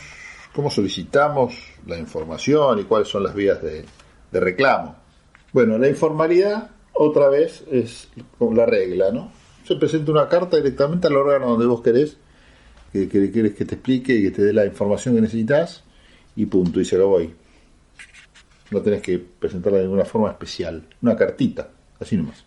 cómo 0.54 0.70
solicitamos 0.70 1.54
la 1.86 1.98
información 1.98 2.78
y 2.78 2.84
cuáles 2.84 3.08
son 3.08 3.22
las 3.22 3.34
vías 3.34 3.62
de, 3.62 3.86
reclamo? 4.30 4.96
Bueno, 5.54 5.78
la 5.78 5.88
informalidad, 5.88 6.72
otra 6.92 7.30
vez, 7.30 7.64
es 7.70 8.10
la 8.38 8.66
regla, 8.66 9.12
¿no? 9.12 9.32
Se 9.66 9.76
presenta 9.76 10.12
una 10.12 10.28
carta 10.28 10.58
directamente 10.58 11.06
al 11.06 11.16
órgano 11.16 11.48
donde 11.48 11.64
vos 11.64 11.80
querés, 11.80 12.18
que, 12.92 13.08
querés 13.08 13.54
que 13.54 13.64
te 13.64 13.76
explique 13.76 14.14
y 14.14 14.24
que 14.24 14.30
te 14.30 14.42
dé 14.42 14.52
la 14.52 14.66
información 14.66 15.14
que 15.14 15.22
necesitas, 15.22 15.84
y 16.36 16.44
punto, 16.44 16.82
y 16.82 16.84
se 16.84 16.98
lo 16.98 17.08
voy. 17.08 17.32
No 18.70 18.82
tenés 18.82 19.00
que 19.00 19.18
presentarla 19.18 19.78
de 19.78 19.84
ninguna 19.84 20.04
forma 20.04 20.28
especial. 20.28 20.86
Una 21.00 21.16
cartita, 21.16 21.70
así 21.98 22.14
nomás. 22.14 22.44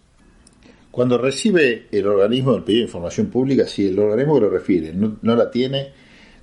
Cuando 0.97 1.19
recibe 1.19 1.85
el 1.91 2.07
organismo 2.07 2.55
el 2.55 2.63
pedido 2.63 2.79
de 2.79 2.87
información 2.87 3.27
pública, 3.27 3.67
si 3.67 3.87
el 3.87 3.99
organismo 3.99 4.33
que 4.33 4.41
lo 4.41 4.49
refiere 4.49 4.93
no, 4.93 5.35
la 5.35 5.51
tiene, 5.51 5.91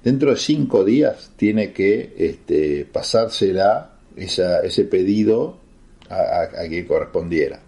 dentro 0.01 0.31
de 0.31 0.37
cinco 0.37 0.85
días 0.85 1.33
tiene 1.35 1.73
que 1.73 2.15
este, 2.17 2.85
pasársela 2.85 3.97
ese 4.15 4.85
pedido 4.85 5.59
a, 6.09 6.69
quien 6.69 6.87
correspondiera. 6.87 7.63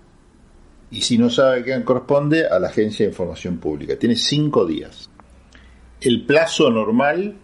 Y 0.92 1.00
si 1.00 1.18
no 1.18 1.28
sabe 1.28 1.58
a 1.58 1.64
quién 1.64 1.82
corresponde, 1.82 2.46
a 2.46 2.60
la 2.60 2.68
Agencia 2.68 3.04
de 3.04 3.10
Información 3.10 3.58
Pública. 3.58 3.98
Tiene 3.98 4.14
cinco 4.14 4.64
días. 4.64 5.10
El 6.00 6.24
plazo 6.24 6.70
normal, 6.70 7.34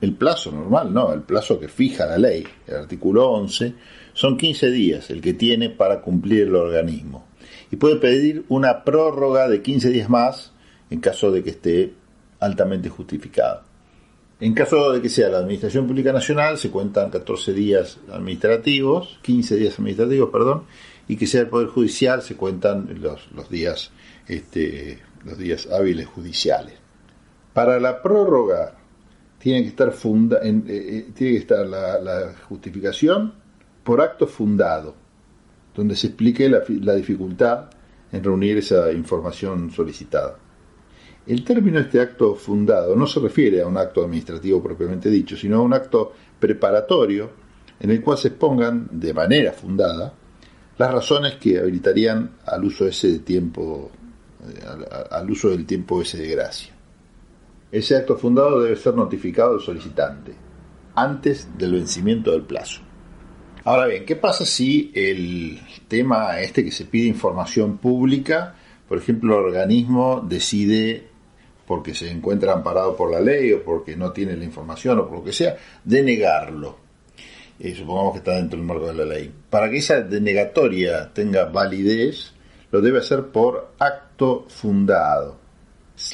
el 0.00 0.14
plazo 0.14 0.52
normal, 0.52 0.94
no, 0.94 1.12
el 1.12 1.22
plazo 1.22 1.58
que 1.58 1.66
fija 1.66 2.06
la 2.06 2.18
ley, 2.18 2.46
el 2.68 2.76
artículo 2.76 3.32
11, 3.32 3.74
son 4.12 4.36
15 4.36 4.70
días 4.70 5.10
el 5.10 5.20
que 5.20 5.34
tiene 5.34 5.70
para 5.70 6.00
cumplir 6.00 6.44
el 6.44 6.54
organismo 6.54 7.26
y 7.70 7.76
puede 7.76 7.96
pedir 7.96 8.44
una 8.48 8.84
prórroga 8.84 9.48
de 9.48 9.62
15 9.62 9.90
días 9.90 10.08
más 10.08 10.52
en 10.90 11.00
caso 11.00 11.30
de 11.30 11.42
que 11.42 11.50
esté 11.50 11.94
altamente 12.40 12.88
justificado. 12.88 13.62
En 14.38 14.52
caso 14.52 14.92
de 14.92 15.00
que 15.00 15.08
sea 15.08 15.30
la 15.30 15.38
Administración 15.38 15.86
Pública 15.86 16.12
Nacional, 16.12 16.58
se 16.58 16.70
cuentan 16.70 17.10
14 17.10 17.52
días 17.54 17.98
administrativos, 18.12 19.18
15 19.22 19.56
días 19.56 19.74
administrativos, 19.78 20.30
perdón, 20.30 20.64
y 21.08 21.16
que 21.16 21.26
sea 21.26 21.42
el 21.42 21.48
Poder 21.48 21.68
Judicial, 21.68 22.20
se 22.20 22.36
cuentan 22.36 23.00
los, 23.00 23.48
días, 23.48 23.92
este, 24.28 24.98
los 25.24 25.38
días 25.38 25.68
hábiles 25.72 26.06
judiciales. 26.06 26.74
Para 27.54 27.80
la 27.80 28.02
prórroga 28.02 28.74
tiene 29.38 29.62
que 29.62 29.68
estar, 29.68 29.92
funda, 29.92 30.40
eh, 30.42 30.62
eh, 30.66 31.06
tiene 31.14 31.32
que 31.32 31.38
estar 31.38 31.66
la 31.66 32.34
justificación 32.46 33.32
por 33.82 34.02
acto 34.02 34.26
fundado, 34.26 34.96
donde 35.76 35.94
se 35.94 36.08
explique 36.08 36.48
la, 36.48 36.94
dificultad 36.94 37.66
en 38.10 38.24
reunir 38.24 38.56
esa 38.56 38.90
información 38.92 39.70
solicitada. 39.70 40.38
El 41.26 41.44
término 41.44 41.78
este 41.78 42.00
acto 42.00 42.34
fundado 42.34 42.96
no 42.96 43.06
se 43.06 43.20
refiere 43.20 43.60
a 43.60 43.66
un 43.66 43.76
acto 43.76 44.02
administrativo 44.02 44.62
propiamente 44.62 45.10
dicho, 45.10 45.36
sino 45.36 45.58
a 45.58 45.62
un 45.62 45.74
acto 45.74 46.12
preparatorio 46.40 47.30
en 47.78 47.90
el 47.90 48.00
cual 48.00 48.16
se 48.16 48.28
expongan 48.28 48.88
de 48.90 49.12
manera 49.12 49.52
fundada 49.52 50.14
las 50.78 50.92
razones 50.92 51.34
que 51.34 51.58
habilitarían 51.58 52.36
al 52.46 52.64
uso 52.64 52.86
ese 52.86 53.12
de 53.12 53.18
tiempo 53.18 53.90
eh, 54.42 54.64
al 55.10 55.30
uso 55.30 55.50
del 55.50 55.66
tiempo 55.66 56.00
ese 56.00 56.18
de 56.18 56.28
gracia. 56.28 56.72
Ese 57.70 57.96
acto 57.96 58.16
fundado 58.16 58.62
debe 58.62 58.76
ser 58.76 58.94
notificado 58.94 59.54
al 59.54 59.60
solicitante 59.60 60.32
antes 60.94 61.48
del 61.58 61.72
vencimiento 61.72 62.30
del 62.30 62.42
plazo. 62.42 62.85
Ahora 63.66 63.86
bien, 63.86 64.04
¿qué 64.04 64.14
pasa 64.14 64.46
si 64.46 64.92
el 64.94 65.60
tema 65.88 66.40
este 66.40 66.64
que 66.64 66.70
se 66.70 66.84
pide 66.84 67.08
información 67.08 67.78
pública, 67.78 68.54
por 68.88 68.96
ejemplo, 68.96 69.38
el 69.40 69.46
organismo 69.46 70.24
decide, 70.26 71.08
porque 71.66 71.92
se 71.92 72.08
encuentra 72.08 72.52
amparado 72.52 72.96
por 72.96 73.10
la 73.10 73.20
ley 73.20 73.52
o 73.52 73.64
porque 73.64 73.96
no 73.96 74.12
tiene 74.12 74.36
la 74.36 74.44
información 74.44 75.00
o 75.00 75.08
por 75.08 75.18
lo 75.18 75.24
que 75.24 75.32
sea, 75.32 75.56
denegarlo? 75.82 76.78
eh, 77.58 77.74
supongamos 77.74 78.12
que 78.12 78.18
está 78.18 78.36
dentro 78.36 78.56
del 78.56 78.68
marco 78.68 78.86
de 78.86 78.94
la 78.94 79.04
ley. 79.04 79.32
Para 79.50 79.70
que 79.70 79.78
esa 79.78 80.00
denegatoria 80.00 81.12
tenga 81.12 81.46
validez, 81.46 82.32
lo 82.70 82.80
debe 82.80 82.98
hacer 82.98 83.26
por 83.26 83.72
acto 83.78 84.46
fundado. 84.48 85.38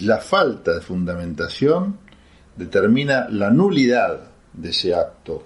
La 0.01 0.19
falta 0.19 0.75
de 0.75 0.81
fundamentación 0.81 1.99
determina 2.57 3.29
la 3.29 3.51
nulidad 3.51 4.31
de 4.53 4.71
ese 4.71 4.95
acto, 4.95 5.43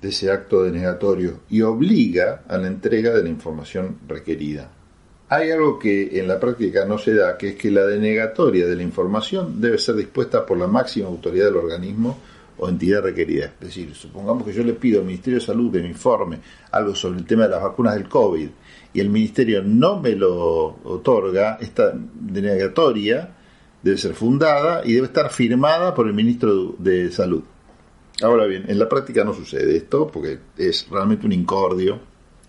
de 0.00 0.08
ese 0.08 0.30
acto 0.30 0.62
denegatorio, 0.62 1.40
y 1.50 1.62
obliga 1.62 2.42
a 2.48 2.56
la 2.58 2.68
entrega 2.68 3.12
de 3.12 3.22
la 3.22 3.28
información 3.28 3.98
requerida. 4.08 4.70
Hay 5.28 5.50
algo 5.50 5.78
que 5.78 6.18
en 6.18 6.26
la 6.26 6.40
práctica 6.40 6.84
no 6.84 6.98
se 6.98 7.14
da, 7.14 7.38
que 7.38 7.50
es 7.50 7.54
que 7.54 7.70
la 7.70 7.86
denegatoria 7.86 8.66
de 8.66 8.74
la 8.74 8.82
información 8.82 9.60
debe 9.60 9.78
ser 9.78 9.94
dispuesta 9.94 10.44
por 10.44 10.58
la 10.58 10.66
máxima 10.66 11.06
autoridad 11.06 11.46
del 11.46 11.56
organismo 11.56 12.18
o 12.58 12.68
entidad 12.68 13.02
requerida. 13.02 13.52
Es 13.60 13.68
decir, 13.68 13.94
supongamos 13.94 14.44
que 14.44 14.52
yo 14.52 14.64
le 14.64 14.74
pido 14.74 15.00
al 15.00 15.06
Ministerio 15.06 15.38
de 15.38 15.46
Salud 15.46 15.72
que 15.72 15.80
me 15.80 15.88
informe 15.88 16.40
algo 16.72 16.94
sobre 16.94 17.20
el 17.20 17.26
tema 17.26 17.44
de 17.44 17.50
las 17.50 17.62
vacunas 17.62 17.94
del 17.94 18.08
COVID 18.08 18.48
y 18.92 19.00
el 19.00 19.08
Ministerio 19.08 19.62
no 19.62 20.00
me 20.00 20.16
lo 20.16 20.78
otorga, 20.84 21.58
esta 21.60 21.92
denegatoria 21.94 23.36
debe 23.82 23.96
ser 23.96 24.14
fundada 24.14 24.82
y 24.84 24.94
debe 24.94 25.06
estar 25.06 25.30
firmada 25.30 25.94
por 25.94 26.06
el 26.06 26.14
Ministro 26.14 26.74
de 26.78 27.10
Salud. 27.10 27.42
Ahora 28.22 28.46
bien, 28.46 28.64
en 28.68 28.78
la 28.78 28.88
práctica 28.88 29.24
no 29.24 29.34
sucede 29.34 29.76
esto 29.76 30.06
porque 30.06 30.38
es 30.58 30.86
realmente 30.90 31.26
un 31.26 31.32
incordio 31.32 32.00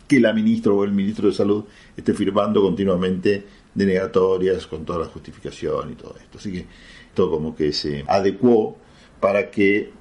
que 0.08 0.20
la 0.20 0.34
ministra 0.34 0.74
o 0.74 0.84
el 0.84 0.92
ministro 0.92 1.28
de 1.30 1.34
Salud 1.34 1.64
esté 1.96 2.14
firmando 2.14 2.62
continuamente 2.62 3.46
denegatorias 3.74 4.68
con 4.68 4.84
toda 4.84 5.00
la 5.00 5.06
justificación 5.06 5.92
y 5.92 5.96
todo 5.96 6.16
esto. 6.20 6.38
Así 6.38 6.52
que 6.52 6.66
todo 7.14 7.32
como 7.32 7.56
que 7.56 7.72
se 7.72 8.04
adecuó 8.08 8.78
para 9.22 9.50
que 9.50 9.92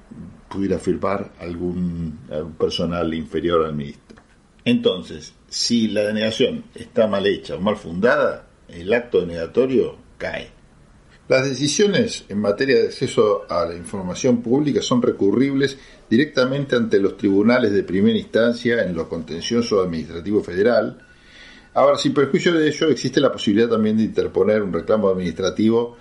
pudiera 0.49 0.79
firmar 0.79 1.31
algún, 1.39 2.19
algún 2.29 2.53
personal 2.53 3.13
inferior 3.13 3.65
al 3.65 3.73
ministro. 3.73 4.17
Entonces, 4.65 5.33
si 5.47 5.87
la 5.87 6.03
denegación 6.03 6.65
está 6.75 7.07
mal 7.07 7.25
hecha 7.25 7.55
o 7.55 7.61
mal 7.61 7.77
fundada, 7.77 8.47
el 8.67 8.93
acto 8.93 9.21
denegatorio 9.21 9.95
cae. 10.17 10.49
Las 11.31 11.47
decisiones 11.47 12.25
en 12.27 12.39
materia 12.39 12.75
de 12.75 12.87
acceso 12.87 13.45
a 13.47 13.63
la 13.63 13.73
información 13.73 14.41
pública 14.41 14.81
son 14.81 15.01
recurribles 15.01 15.77
directamente 16.09 16.75
ante 16.75 16.99
los 16.99 17.15
tribunales 17.15 17.71
de 17.71 17.83
primera 17.83 18.19
instancia 18.19 18.83
en 18.83 18.93
lo 18.93 19.07
contencioso 19.07 19.81
administrativo 19.81 20.43
federal. 20.43 21.01
Ahora, 21.73 21.97
sin 21.97 22.13
perjuicio 22.13 22.53
de 22.53 22.67
ello, 22.67 22.89
existe 22.89 23.21
la 23.21 23.31
posibilidad 23.31 23.69
también 23.69 23.95
de 23.95 24.03
interponer 24.03 24.61
un 24.61 24.73
reclamo 24.73 25.07
administrativo 25.07 25.95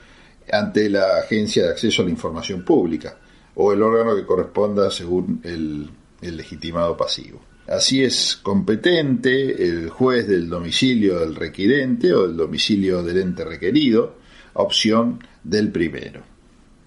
ante 0.51 0.91
la 0.91 1.19
Agencia 1.19 1.63
de 1.63 1.71
Acceso 1.71 2.03
a 2.03 2.07
la 2.07 2.11
Información 2.11 2.65
Pública 2.65 3.17
o 3.55 3.73
el 3.73 3.81
órgano 3.83 4.17
que 4.17 4.27
corresponda 4.27 4.91
según 4.91 5.41
el, 5.45 5.91
legitimado 6.23 6.97
pasivo. 6.97 7.41
Así 7.69 8.03
es 8.03 8.37
competente 8.43 9.65
el 9.65 9.91
juez 9.91 10.27
del 10.27 10.49
domicilio 10.49 11.21
del 11.21 11.37
requirente 11.37 12.13
o 12.13 12.27
del 12.27 12.37
domicilio 12.37 13.05
del 13.05 13.19
ente 13.19 13.45
requerido, 13.45 14.19
opción 14.55 15.21
del 15.45 15.71
primero. 15.71 16.23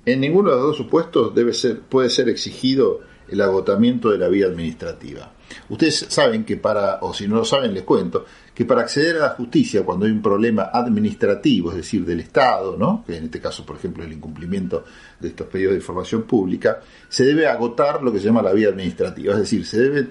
En 0.06 0.19
ninguno 0.19 0.49
de 0.49 0.58
los 0.58 0.65
dos 0.65 0.78
supuestos 0.78 1.34
debe 1.34 1.54
ser, 1.54 1.80
puede 1.80 2.10
ser 2.10 2.28
exigido 2.30 3.02
el 3.30 3.41
agotamiento 3.41 4.12
de 4.12 4.17
la 4.17 4.28
vía 4.28 4.47
administrativa. 4.47 5.32
Ustedes 5.69 6.08
saben 6.10 6.43
que 6.43 6.58
para, 6.58 6.99
o 7.02 7.13
si 7.13 7.28
no 7.28 7.36
lo 7.36 7.45
saben 7.45 7.73
les 7.73 7.84
cuento, 7.84 8.26
que 8.54 8.65
para 8.65 8.82
acceder 8.82 9.17
a 9.17 9.19
la 9.19 9.30
justicia 9.30 9.84
cuando 9.84 10.06
hay 10.06 10.12
un 10.12 10.21
problema 10.21 10.69
administrativo, 10.73 11.71
es 11.71 11.78
decir, 11.78 12.06
del 12.06 12.19
Estado, 12.19 12.76
¿no? 12.78 13.04
que 13.06 13.17
en 13.17 13.26
este 13.26 13.39
caso, 13.39 13.65
por 13.65 13.78
ejemplo, 13.78 14.04
el 14.04 14.12
incumplimiento 14.12 14.84
de 15.19 15.30
estos 15.30 15.47
pedidos 15.47 15.71
de 15.71 15.80
información 15.80 16.23
pública, 16.23 16.82
se 17.08 17.26
debe 17.26 17.47
agotar 17.47 18.04
lo 18.04 18.12
que 18.12 18.19
se 18.19 18.26
llama 18.26 18.41
la 18.41 18.54
vía 18.54 18.69
administrativa, 18.69 19.34
es 19.34 19.39
decir, 19.39 19.65
se 19.65 19.80
debe 19.80 20.08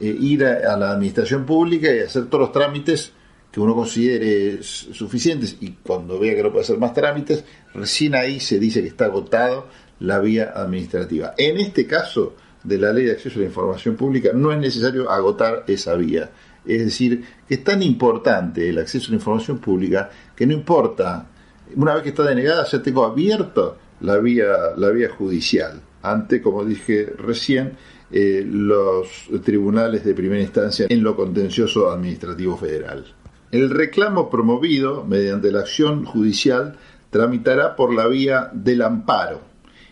eh, 0.00 0.16
ir 0.20 0.44
a, 0.44 0.74
a 0.74 0.76
la 0.76 0.90
administración 0.92 1.46
pública 1.46 1.94
y 1.94 2.00
hacer 2.00 2.26
todos 2.26 2.42
los 2.42 2.52
trámites 2.52 3.12
que 3.50 3.60
uno 3.60 3.74
considere 3.74 4.62
suficientes 4.62 5.56
y 5.60 5.72
cuando 5.82 6.18
vea 6.18 6.36
que 6.36 6.42
no 6.42 6.50
puede 6.50 6.64
hacer 6.64 6.78
más 6.78 6.94
trámites, 6.94 7.44
recién 7.74 8.14
ahí 8.14 8.38
se 8.38 8.58
dice 8.58 8.80
que 8.80 8.88
está 8.88 9.06
agotado 9.06 9.66
la 9.98 10.20
vía 10.20 10.52
administrativa. 10.54 11.34
En 11.36 11.58
este 11.58 11.86
caso 11.86 12.34
de 12.62 12.78
la 12.78 12.92
ley 12.92 13.06
de 13.06 13.12
acceso 13.12 13.38
a 13.38 13.42
la 13.42 13.48
información 13.48 13.96
pública 13.96 14.30
no 14.34 14.52
es 14.52 14.58
necesario 14.58 15.10
agotar 15.10 15.64
esa 15.66 15.94
vía. 15.94 16.30
Es 16.64 16.84
decir, 16.84 17.24
que 17.48 17.54
es 17.54 17.64
tan 17.64 17.82
importante 17.82 18.68
el 18.68 18.78
acceso 18.78 19.08
a 19.08 19.10
la 19.10 19.16
información 19.16 19.58
pública 19.58 20.10
que 20.36 20.46
no 20.46 20.52
importa, 20.52 21.26
una 21.74 21.94
vez 21.94 22.02
que 22.02 22.10
está 22.10 22.24
denegada 22.24 22.66
ya 22.66 22.82
tengo 22.82 23.04
abierto 23.04 23.78
la 24.00 24.18
vía, 24.18 24.46
la 24.76 24.90
vía 24.90 25.10
judicial 25.10 25.80
ante, 26.02 26.40
como 26.40 26.64
dije 26.64 27.12
recién, 27.18 27.72
eh, 28.10 28.42
los 28.46 29.28
tribunales 29.44 30.04
de 30.04 30.14
primera 30.14 30.40
instancia 30.40 30.86
en 30.88 31.02
lo 31.02 31.14
contencioso 31.14 31.90
administrativo 31.90 32.56
federal. 32.56 33.04
El 33.52 33.70
reclamo 33.70 34.30
promovido 34.30 35.04
mediante 35.04 35.50
la 35.50 35.60
acción 35.60 36.04
judicial 36.04 36.76
tramitará 37.10 37.74
por 37.74 37.92
la 37.92 38.06
vía 38.06 38.48
del 38.52 38.82
amparo 38.82 39.40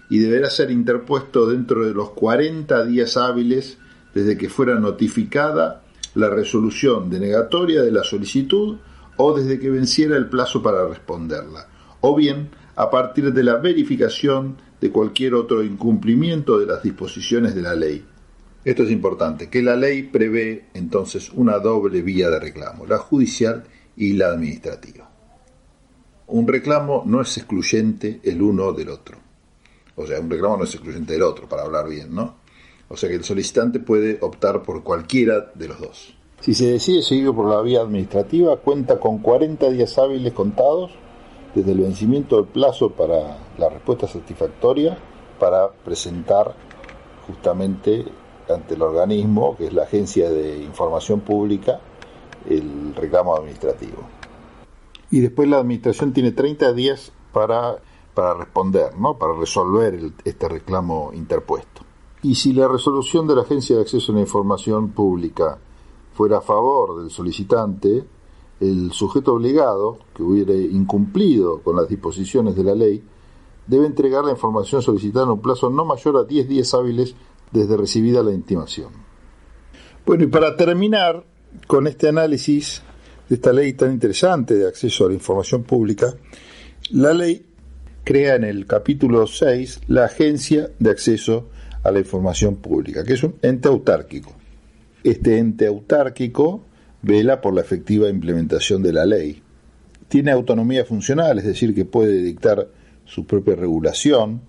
y 0.08 0.18
deberá 0.18 0.48
ser 0.48 0.70
interpuesto 0.70 1.46
dentro 1.46 1.84
de 1.84 1.92
los 1.92 2.10
40 2.10 2.84
días 2.84 3.16
hábiles 3.16 3.78
desde 4.14 4.38
que 4.38 4.48
fuera 4.48 4.76
notificada 4.76 5.82
la 6.14 6.30
resolución 6.30 7.10
denegatoria 7.10 7.82
de 7.82 7.90
la 7.90 8.04
solicitud 8.04 8.76
o 9.16 9.36
desde 9.36 9.58
que 9.58 9.70
venciera 9.70 10.16
el 10.16 10.28
plazo 10.28 10.62
para 10.62 10.86
responderla, 10.86 11.66
o 12.00 12.14
bien 12.14 12.50
a 12.76 12.90
partir 12.90 13.32
de 13.32 13.42
la 13.42 13.56
verificación 13.56 14.56
de 14.80 14.92
cualquier 14.92 15.34
otro 15.34 15.64
incumplimiento 15.64 16.60
de 16.60 16.66
las 16.66 16.84
disposiciones 16.84 17.56
de 17.56 17.62
la 17.62 17.74
ley, 17.74 18.04
esto 18.64 18.82
es 18.82 18.90
importante, 18.90 19.48
que 19.48 19.62
la 19.62 19.76
ley 19.76 20.02
prevé 20.02 20.66
entonces 20.74 21.30
una 21.30 21.58
doble 21.58 22.02
vía 22.02 22.28
de 22.30 22.40
reclamo, 22.40 22.86
la 22.86 22.98
judicial 22.98 23.64
y 23.96 24.12
la 24.14 24.28
administrativa. 24.28 25.10
Un 26.26 26.46
reclamo 26.46 27.02
no 27.06 27.20
es 27.20 27.36
excluyente 27.38 28.20
el 28.22 28.42
uno 28.42 28.72
del 28.72 28.90
otro. 28.90 29.18
O 29.96 30.06
sea, 30.06 30.20
un 30.20 30.30
reclamo 30.30 30.58
no 30.58 30.64
es 30.64 30.74
excluyente 30.74 31.14
del 31.14 31.22
otro, 31.22 31.48
para 31.48 31.62
hablar 31.62 31.88
bien, 31.88 32.14
¿no? 32.14 32.36
O 32.88 32.96
sea 32.96 33.08
que 33.08 33.16
el 33.16 33.24
solicitante 33.24 33.80
puede 33.80 34.18
optar 34.20 34.62
por 34.62 34.82
cualquiera 34.82 35.50
de 35.54 35.68
los 35.68 35.80
dos. 35.80 36.14
Si 36.40 36.54
se 36.54 36.66
decide 36.72 37.02
seguir 37.02 37.32
por 37.32 37.48
la 37.48 37.60
vía 37.62 37.80
administrativa, 37.80 38.56
cuenta 38.58 38.98
con 39.00 39.18
40 39.18 39.70
días 39.70 39.98
hábiles 39.98 40.32
contados 40.32 40.92
desde 41.54 41.72
el 41.72 41.80
vencimiento 41.80 42.36
del 42.36 42.46
plazo 42.46 42.90
para 42.90 43.38
la 43.58 43.68
respuesta 43.68 44.06
satisfactoria 44.06 44.98
para 45.38 45.70
presentar 45.70 46.54
justamente 47.26 48.04
ante 48.50 48.74
el 48.74 48.82
organismo, 48.82 49.56
que 49.56 49.66
es 49.66 49.72
la 49.72 49.84
Agencia 49.84 50.30
de 50.30 50.62
Información 50.62 51.20
Pública, 51.20 51.80
el 52.48 52.94
reclamo 52.94 53.36
administrativo. 53.36 53.98
Y 55.10 55.20
después 55.20 55.48
la 55.48 55.58
Administración 55.58 56.12
tiene 56.12 56.32
30 56.32 56.72
días 56.72 57.12
para, 57.32 57.78
para 58.14 58.34
responder, 58.34 58.96
¿no? 58.98 59.18
para 59.18 59.34
resolver 59.34 60.12
este 60.24 60.48
reclamo 60.48 61.10
interpuesto. 61.14 61.82
Y 62.22 62.34
si 62.34 62.52
la 62.52 62.68
resolución 62.68 63.26
de 63.26 63.36
la 63.36 63.42
Agencia 63.42 63.76
de 63.76 63.82
Acceso 63.82 64.12
a 64.12 64.16
la 64.16 64.20
Información 64.22 64.90
Pública 64.90 65.58
fuera 66.14 66.38
a 66.38 66.40
favor 66.40 67.00
del 67.00 67.10
solicitante, 67.10 68.04
el 68.60 68.92
sujeto 68.92 69.34
obligado, 69.34 69.98
que 70.14 70.22
hubiera 70.22 70.52
incumplido 70.52 71.60
con 71.62 71.76
las 71.76 71.88
disposiciones 71.88 72.56
de 72.56 72.64
la 72.64 72.74
ley, 72.74 73.04
debe 73.68 73.86
entregar 73.86 74.24
la 74.24 74.32
información 74.32 74.82
solicitada 74.82 75.26
en 75.26 75.32
un 75.32 75.40
plazo 75.40 75.70
no 75.70 75.84
mayor 75.84 76.16
a 76.16 76.24
10 76.24 76.48
días 76.48 76.74
hábiles 76.74 77.14
desde 77.52 77.76
recibida 77.76 78.22
la 78.22 78.32
intimación. 78.32 78.90
Bueno, 80.04 80.24
y 80.24 80.26
para 80.28 80.56
terminar 80.56 81.24
con 81.66 81.86
este 81.86 82.08
análisis 82.08 82.82
de 83.28 83.34
esta 83.34 83.52
ley 83.52 83.74
tan 83.74 83.92
interesante 83.92 84.54
de 84.54 84.66
acceso 84.66 85.04
a 85.04 85.08
la 85.08 85.14
información 85.14 85.62
pública, 85.64 86.14
la 86.90 87.12
ley 87.12 87.44
crea 88.04 88.36
en 88.36 88.44
el 88.44 88.66
capítulo 88.66 89.26
6 89.26 89.80
la 89.88 90.06
Agencia 90.06 90.70
de 90.78 90.90
Acceso 90.90 91.48
a 91.82 91.90
la 91.90 91.98
Información 91.98 92.56
Pública, 92.56 93.04
que 93.04 93.14
es 93.14 93.22
un 93.22 93.34
ente 93.42 93.68
autárquico. 93.68 94.32
Este 95.04 95.38
ente 95.38 95.66
autárquico 95.66 96.64
vela 97.02 97.40
por 97.40 97.54
la 97.54 97.60
efectiva 97.60 98.08
implementación 98.08 98.82
de 98.82 98.92
la 98.92 99.06
ley. 99.06 99.42
Tiene 100.08 100.30
autonomía 100.30 100.84
funcional, 100.84 101.38
es 101.38 101.44
decir, 101.44 101.74
que 101.74 101.84
puede 101.84 102.22
dictar 102.22 102.68
su 103.04 103.26
propia 103.26 103.56
regulación, 103.56 104.40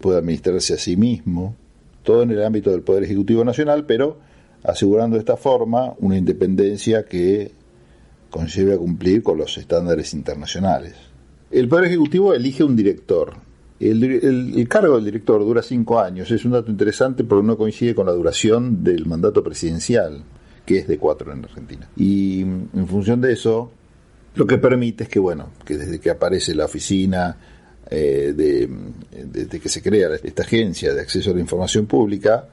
puede 0.00 0.18
administrarse 0.18 0.74
a 0.74 0.78
sí 0.78 0.96
mismo, 0.96 1.56
todo 2.04 2.22
en 2.22 2.30
el 2.30 2.44
ámbito 2.44 2.70
del 2.70 2.82
Poder 2.82 3.02
Ejecutivo 3.02 3.44
Nacional, 3.44 3.84
pero 3.86 4.18
asegurando 4.62 5.16
de 5.16 5.20
esta 5.20 5.36
forma 5.36 5.94
una 5.98 6.16
independencia 6.16 7.04
que 7.04 7.52
conlleve 8.30 8.74
a 8.74 8.78
cumplir 8.78 9.22
con 9.22 9.38
los 9.38 9.58
estándares 9.58 10.14
internacionales. 10.14 10.94
El 11.50 11.68
Poder 11.68 11.86
Ejecutivo 11.86 12.34
elige 12.34 12.64
un 12.64 12.76
director. 12.76 13.34
El, 13.80 14.66
cargo 14.68 14.96
del 14.96 15.04
director 15.04 15.40
dura 15.40 15.62
cinco 15.62 16.00
años. 16.00 16.30
Es 16.30 16.44
un 16.44 16.52
dato 16.52 16.70
interesante 16.70 17.24
porque 17.24 17.46
no 17.46 17.56
coincide 17.56 17.94
con 17.94 18.06
la 18.06 18.12
duración 18.12 18.82
del 18.82 19.06
mandato 19.06 19.42
presidencial, 19.42 20.22
que 20.64 20.78
es 20.78 20.88
de 20.88 20.98
cuatro 20.98 21.32
en 21.32 21.44
Argentina. 21.44 21.88
Y 21.96 22.40
en 22.40 22.86
función 22.88 23.20
de 23.20 23.32
eso, 23.32 23.70
lo 24.34 24.46
que 24.46 24.58
permite 24.58 25.04
es 25.04 25.10
que, 25.10 25.18
bueno, 25.18 25.50
que 25.64 25.76
desde 25.76 26.00
que 26.00 26.10
aparece 26.10 26.54
la 26.54 26.64
oficina, 26.64 27.36
eh, 27.90 28.32
de, 28.34 29.60
que 29.60 29.68
se 29.68 29.82
crea 29.82 30.08
esta 30.22 30.42
agencia 30.42 30.94
de 30.94 31.00
acceso 31.00 31.30
a 31.30 31.34
la 31.34 31.40
información 31.40 31.86
pública, 31.86 32.48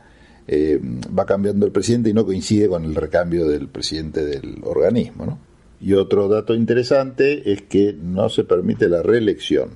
eh, 0.48 0.80
va 1.18 1.26
cambiando 1.26 1.66
el 1.66 1.72
presidente 1.72 2.10
y 2.10 2.14
no 2.14 2.26
coincide 2.26 2.68
con 2.68 2.84
el 2.84 2.96
recambio 2.96 3.48
del 3.48 3.68
presidente 3.68 4.26
del 4.26 4.62
organismo. 4.64 5.40
Y 5.80 5.94
otro 5.94 6.28
dato 6.28 6.54
interesante 6.54 7.52
es 7.52 7.64
que 7.64 7.94
no 7.94 8.30
se 8.30 8.44
permite 8.44 8.88
la 8.88 9.02
reelección. 9.02 9.70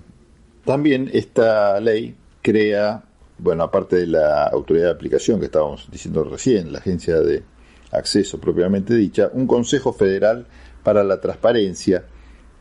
También 0.64 1.10
esta 1.14 1.80
ley 1.80 2.16
crea, 2.42 3.04
bueno, 3.38 3.64
aparte 3.64 3.96
de 3.98 4.08
la 4.08 4.46
autoridad 4.46 4.88
de 4.88 4.94
aplicación 4.94 5.40
que 5.40 5.46
estábamos 5.46 5.88
diciendo 5.92 6.24
recién, 6.24 6.72
la 6.72 6.80
agencia 6.80 7.20
de 7.20 7.44
acceso 7.92 8.40
propiamente 8.40 8.94
dicha, 8.96 9.30
un 9.34 9.48
Consejo 9.48 9.94
Federal 9.94 10.46
para 10.84 11.04
la 11.04 11.22
Transparencia 11.22 12.06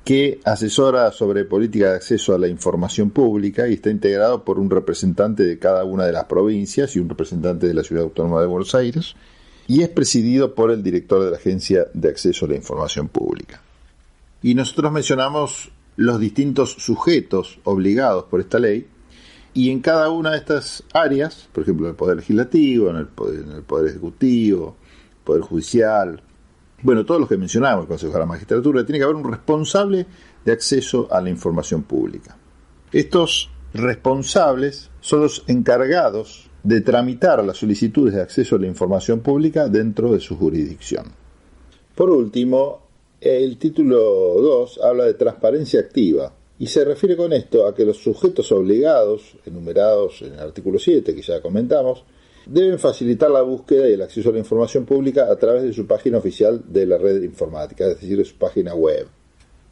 que 0.04 0.40
asesora 0.44 1.10
sobre 1.12 1.46
política 1.46 1.90
de 1.90 1.96
acceso 1.96 2.34
a 2.34 2.38
la 2.38 2.48
información 2.48 3.10
pública 3.10 3.66
y 3.66 3.74
está 3.74 3.88
integrado 3.88 4.44
por 4.44 4.58
un 4.58 4.68
representante 4.68 5.44
de 5.44 5.58
cada 5.58 5.84
una 5.84 6.04
de 6.04 6.12
las 6.12 6.24
provincias 6.24 6.94
y 6.94 7.00
un 7.00 7.08
representante 7.08 7.66
de 7.66 7.74
la 7.74 7.82
Ciudad 7.82 8.04
Autónoma 8.04 8.42
de 8.42 8.46
Buenos 8.46 8.74
Aires 8.74 9.16
y 9.66 9.82
es 9.82 9.88
presidido 9.88 10.54
por 10.54 10.70
el 10.70 10.82
director 10.82 11.24
de 11.24 11.30
la 11.30 11.38
Agencia 11.38 11.86
de 11.94 12.08
Acceso 12.10 12.44
a 12.44 12.48
la 12.48 12.56
Información 12.56 13.08
Pública. 13.08 13.62
Y 14.42 14.54
nosotros 14.54 14.92
mencionamos 14.92 15.70
los 15.96 16.20
distintos 16.20 16.72
sujetos 16.72 17.58
obligados 17.64 18.24
por 18.24 18.40
esta 18.40 18.58
ley 18.58 18.86
y 19.54 19.70
en 19.70 19.80
cada 19.80 20.10
una 20.10 20.32
de 20.32 20.38
estas 20.38 20.82
áreas, 20.92 21.48
por 21.52 21.62
ejemplo, 21.62 21.86
en 21.86 21.92
el 21.92 21.96
Poder 21.96 22.16
Legislativo, 22.16 22.90
en 22.90 22.96
el 22.96 23.06
Poder, 23.06 23.40
en 23.40 23.52
el 23.52 23.62
poder 23.62 23.88
Ejecutivo, 23.88 24.76
Poder 25.24 25.42
Judicial, 25.42 26.20
bueno, 26.84 27.04
todos 27.04 27.18
los 27.18 27.28
que 27.28 27.38
mencionamos, 27.38 27.84
el 27.84 27.88
Consejo 27.88 28.12
de 28.12 28.18
la 28.18 28.26
Magistratura, 28.26 28.84
tiene 28.84 28.98
que 28.98 29.04
haber 29.04 29.16
un 29.16 29.30
responsable 29.30 30.06
de 30.44 30.52
acceso 30.52 31.08
a 31.10 31.20
la 31.22 31.30
información 31.30 31.82
pública. 31.82 32.36
Estos 32.92 33.50
responsables 33.72 34.90
son 35.00 35.22
los 35.22 35.44
encargados 35.48 36.50
de 36.62 36.82
tramitar 36.82 37.42
las 37.42 37.56
solicitudes 37.56 38.14
de 38.14 38.20
acceso 38.20 38.56
a 38.56 38.58
la 38.58 38.66
información 38.66 39.20
pública 39.20 39.66
dentro 39.68 40.12
de 40.12 40.20
su 40.20 40.36
jurisdicción. 40.36 41.06
Por 41.94 42.10
último, 42.10 42.82
el 43.18 43.56
título 43.56 43.98
2 43.98 44.80
habla 44.82 45.04
de 45.04 45.14
transparencia 45.14 45.80
activa 45.80 46.34
y 46.58 46.66
se 46.66 46.84
refiere 46.84 47.16
con 47.16 47.32
esto 47.32 47.66
a 47.66 47.74
que 47.74 47.86
los 47.86 47.96
sujetos 47.96 48.52
obligados, 48.52 49.36
enumerados 49.46 50.20
en 50.20 50.34
el 50.34 50.40
artículo 50.40 50.78
7 50.78 51.14
que 51.14 51.22
ya 51.22 51.40
comentamos, 51.40 52.04
deben 52.46 52.78
facilitar 52.78 53.30
la 53.30 53.42
búsqueda 53.42 53.88
y 53.88 53.92
el 53.92 54.02
acceso 54.02 54.30
a 54.30 54.32
la 54.32 54.38
información 54.38 54.84
pública 54.84 55.30
a 55.30 55.36
través 55.36 55.62
de 55.62 55.72
su 55.72 55.86
página 55.86 56.18
oficial 56.18 56.62
de 56.66 56.86
la 56.86 56.98
red 56.98 57.22
informática, 57.22 57.86
es 57.86 58.00
decir, 58.00 58.18
de 58.18 58.24
su 58.24 58.36
página 58.36 58.74
web. 58.74 59.06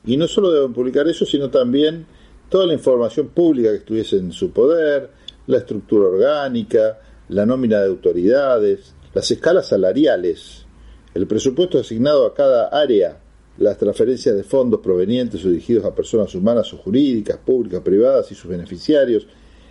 Y 0.05 0.17
no 0.17 0.27
solo 0.27 0.51
deben 0.51 0.73
publicar 0.73 1.07
eso, 1.09 1.25
sino 1.25 1.51
también 1.51 2.07
toda 2.49 2.67
la 2.67 2.75
información 2.75 3.29
pública 3.29 3.71
que 3.71 3.77
estuviese 3.77 4.17
en 4.17 4.33
su 4.33 4.51
poder, 4.51 5.11
la 5.47 5.59
estructura 5.59 6.09
orgánica, 6.09 6.99
la 7.29 7.47
nómina 7.47 7.81
de 7.81 7.89
autoridades, 7.89 8.95
las 9.15 9.31
escalas 9.31 9.69
salariales, 9.69 10.67
el 11.15 11.27
presupuesto 11.27 11.79
asignado 11.79 12.27
a 12.27 12.35
cada 12.35 12.69
área, 12.69 13.19
las 13.59 13.79
transferencias 13.79 14.35
de 14.35 14.45
fondos 14.45 14.81
provenientes 14.81 15.45
o 15.45 15.51
dirigidos 15.51 15.85
a 15.85 15.95
personas 15.95 16.35
humanas 16.35 16.73
o 16.73 16.79
jurídicas, 16.79 17.39
públicas, 17.39 17.83
privadas 17.83 18.33
y 18.33 18.35
sus 18.35 18.51
beneficiarios, 18.51 19.27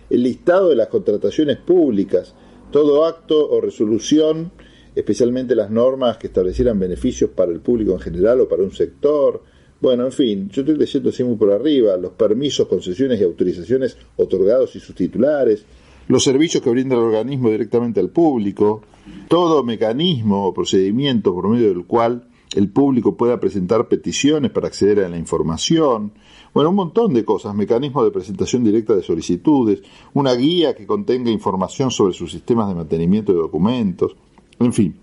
el 0.08 0.22
listado 0.22 0.68
de 0.68 0.76
las 0.76 0.88
contrataciones 0.88 1.58
públicas, 1.58 2.34
todo 2.72 3.04
acto 3.04 3.48
o 3.48 3.60
resolución, 3.60 4.50
especialmente 4.96 5.54
las 5.54 5.70
normas 5.70 6.16
que 6.16 6.26
establecieran 6.26 6.80
beneficios 6.80 7.30
para 7.30 7.52
el 7.52 7.60
público 7.60 7.92
en 7.92 8.00
general 8.00 8.40
o 8.40 8.48
para 8.48 8.64
un 8.64 8.72
sector. 8.72 9.42
Bueno, 9.80 10.04
en 10.06 10.12
fin, 10.12 10.48
yo 10.48 10.62
estoy 10.62 10.76
leyendo 10.76 11.10
así 11.10 11.22
muy 11.22 11.36
por 11.36 11.52
arriba, 11.52 11.96
los 11.96 12.12
permisos, 12.12 12.66
concesiones 12.66 13.20
y 13.20 13.24
autorizaciones 13.24 13.96
otorgados 14.16 14.74
y 14.74 14.80
sus 14.80 14.94
titulares, 14.94 15.64
los 16.08 16.24
servicios 16.24 16.62
que 16.62 16.70
brinda 16.70 16.96
el 16.96 17.02
organismo 17.02 17.50
directamente 17.50 18.00
al 18.00 18.10
público, 18.10 18.82
todo 19.28 19.62
mecanismo 19.62 20.46
o 20.46 20.54
procedimiento 20.54 21.32
por 21.32 21.48
medio 21.48 21.68
del 21.68 21.84
cual 21.84 22.26
el 22.54 22.70
público 22.70 23.16
pueda 23.16 23.40
presentar 23.40 23.88
peticiones 23.88 24.50
para 24.50 24.66
acceder 24.66 25.00
a 25.00 25.08
la 25.08 25.16
información, 25.16 26.12
bueno, 26.52 26.70
un 26.70 26.76
montón 26.76 27.14
de 27.14 27.24
cosas, 27.24 27.54
mecanismos 27.54 28.04
de 28.04 28.10
presentación 28.10 28.62
directa 28.62 28.94
de 28.94 29.02
solicitudes, 29.02 29.82
una 30.12 30.34
guía 30.34 30.74
que 30.74 30.86
contenga 30.86 31.30
información 31.30 31.90
sobre 31.90 32.12
sus 32.12 32.30
sistemas 32.30 32.68
de 32.68 32.74
mantenimiento 32.74 33.32
de 33.32 33.38
documentos, 33.38 34.16
en 34.58 34.72
fin. 34.72 34.98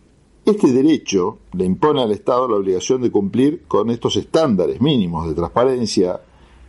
Este 0.46 0.72
derecho 0.72 1.40
le 1.54 1.66
impone 1.66 2.02
al 2.02 2.12
Estado 2.12 2.48
la 2.48 2.56
obligación 2.56 3.02
de 3.02 3.12
cumplir 3.12 3.64
con 3.68 3.90
estos 3.90 4.16
estándares 4.16 4.82
mínimos 4.82 5.28
de 5.28 5.36
transparencia 5.36 6.22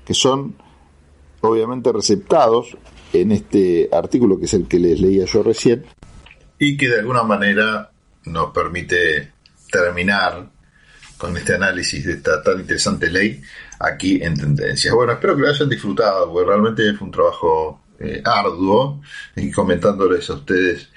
que 0.05 0.13
son 0.13 0.55
obviamente 1.41 1.93
receptados 1.93 2.77
en 3.13 3.33
este 3.33 3.89
artículo 3.93 4.39
que 4.39 4.45
es 4.45 4.55
el 4.55 4.67
que 4.67 4.79
les 4.79 5.01
leía 5.01 5.25
yo 5.25 5.43
recién 5.43 5.85
y 6.59 6.77
que 6.77 6.89
de 6.89 7.01
alguna 7.01 7.23
manera 7.23 7.91
nos 8.27 8.51
permite 8.51 9.33
terminar 9.71 10.51
con 11.21 11.37
este 11.37 11.55
análisis 11.55 12.05
de 12.05 12.15
esta 12.15 12.43
tan 12.43 12.59
interesante 12.59 13.11
ley 13.11 13.43
aquí 13.79 14.21
en 14.23 14.35
Tendencias. 14.35 14.95
Bueno, 14.95 15.13
espero 15.13 15.37
que 15.37 15.43
lo 15.43 15.49
hayan 15.51 15.69
disfrutado, 15.69 16.33
porque 16.33 16.49
realmente 16.49 16.95
fue 16.95 17.07
un 17.07 17.13
trabajo 17.13 17.85
eh, 18.01 18.23
arduo 18.25 19.03
y 19.37 19.51
comentándoles 19.51 20.31
a 20.31 20.35
ustedes 20.35 20.89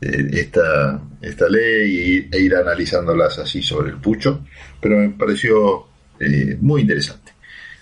eh, 0.00 0.30
esta, 0.32 1.02
esta 1.20 1.48
ley 1.48 2.28
e 2.32 2.40
ir 2.40 2.56
analizándolas 2.56 3.38
así 3.38 3.62
sobre 3.62 3.90
el 3.90 3.98
pucho, 3.98 4.46
pero 4.80 4.96
me 4.96 5.10
pareció 5.10 5.86
eh, 6.18 6.56
muy 6.60 6.80
interesante. 6.80 7.32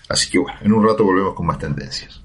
Así 0.09 0.29
que 0.29 0.39
bueno, 0.39 0.59
en 0.61 0.73
un 0.73 0.85
rato 0.85 1.05
volvemos 1.05 1.35
con 1.35 1.45
más 1.45 1.57
tendencias. 1.57 2.21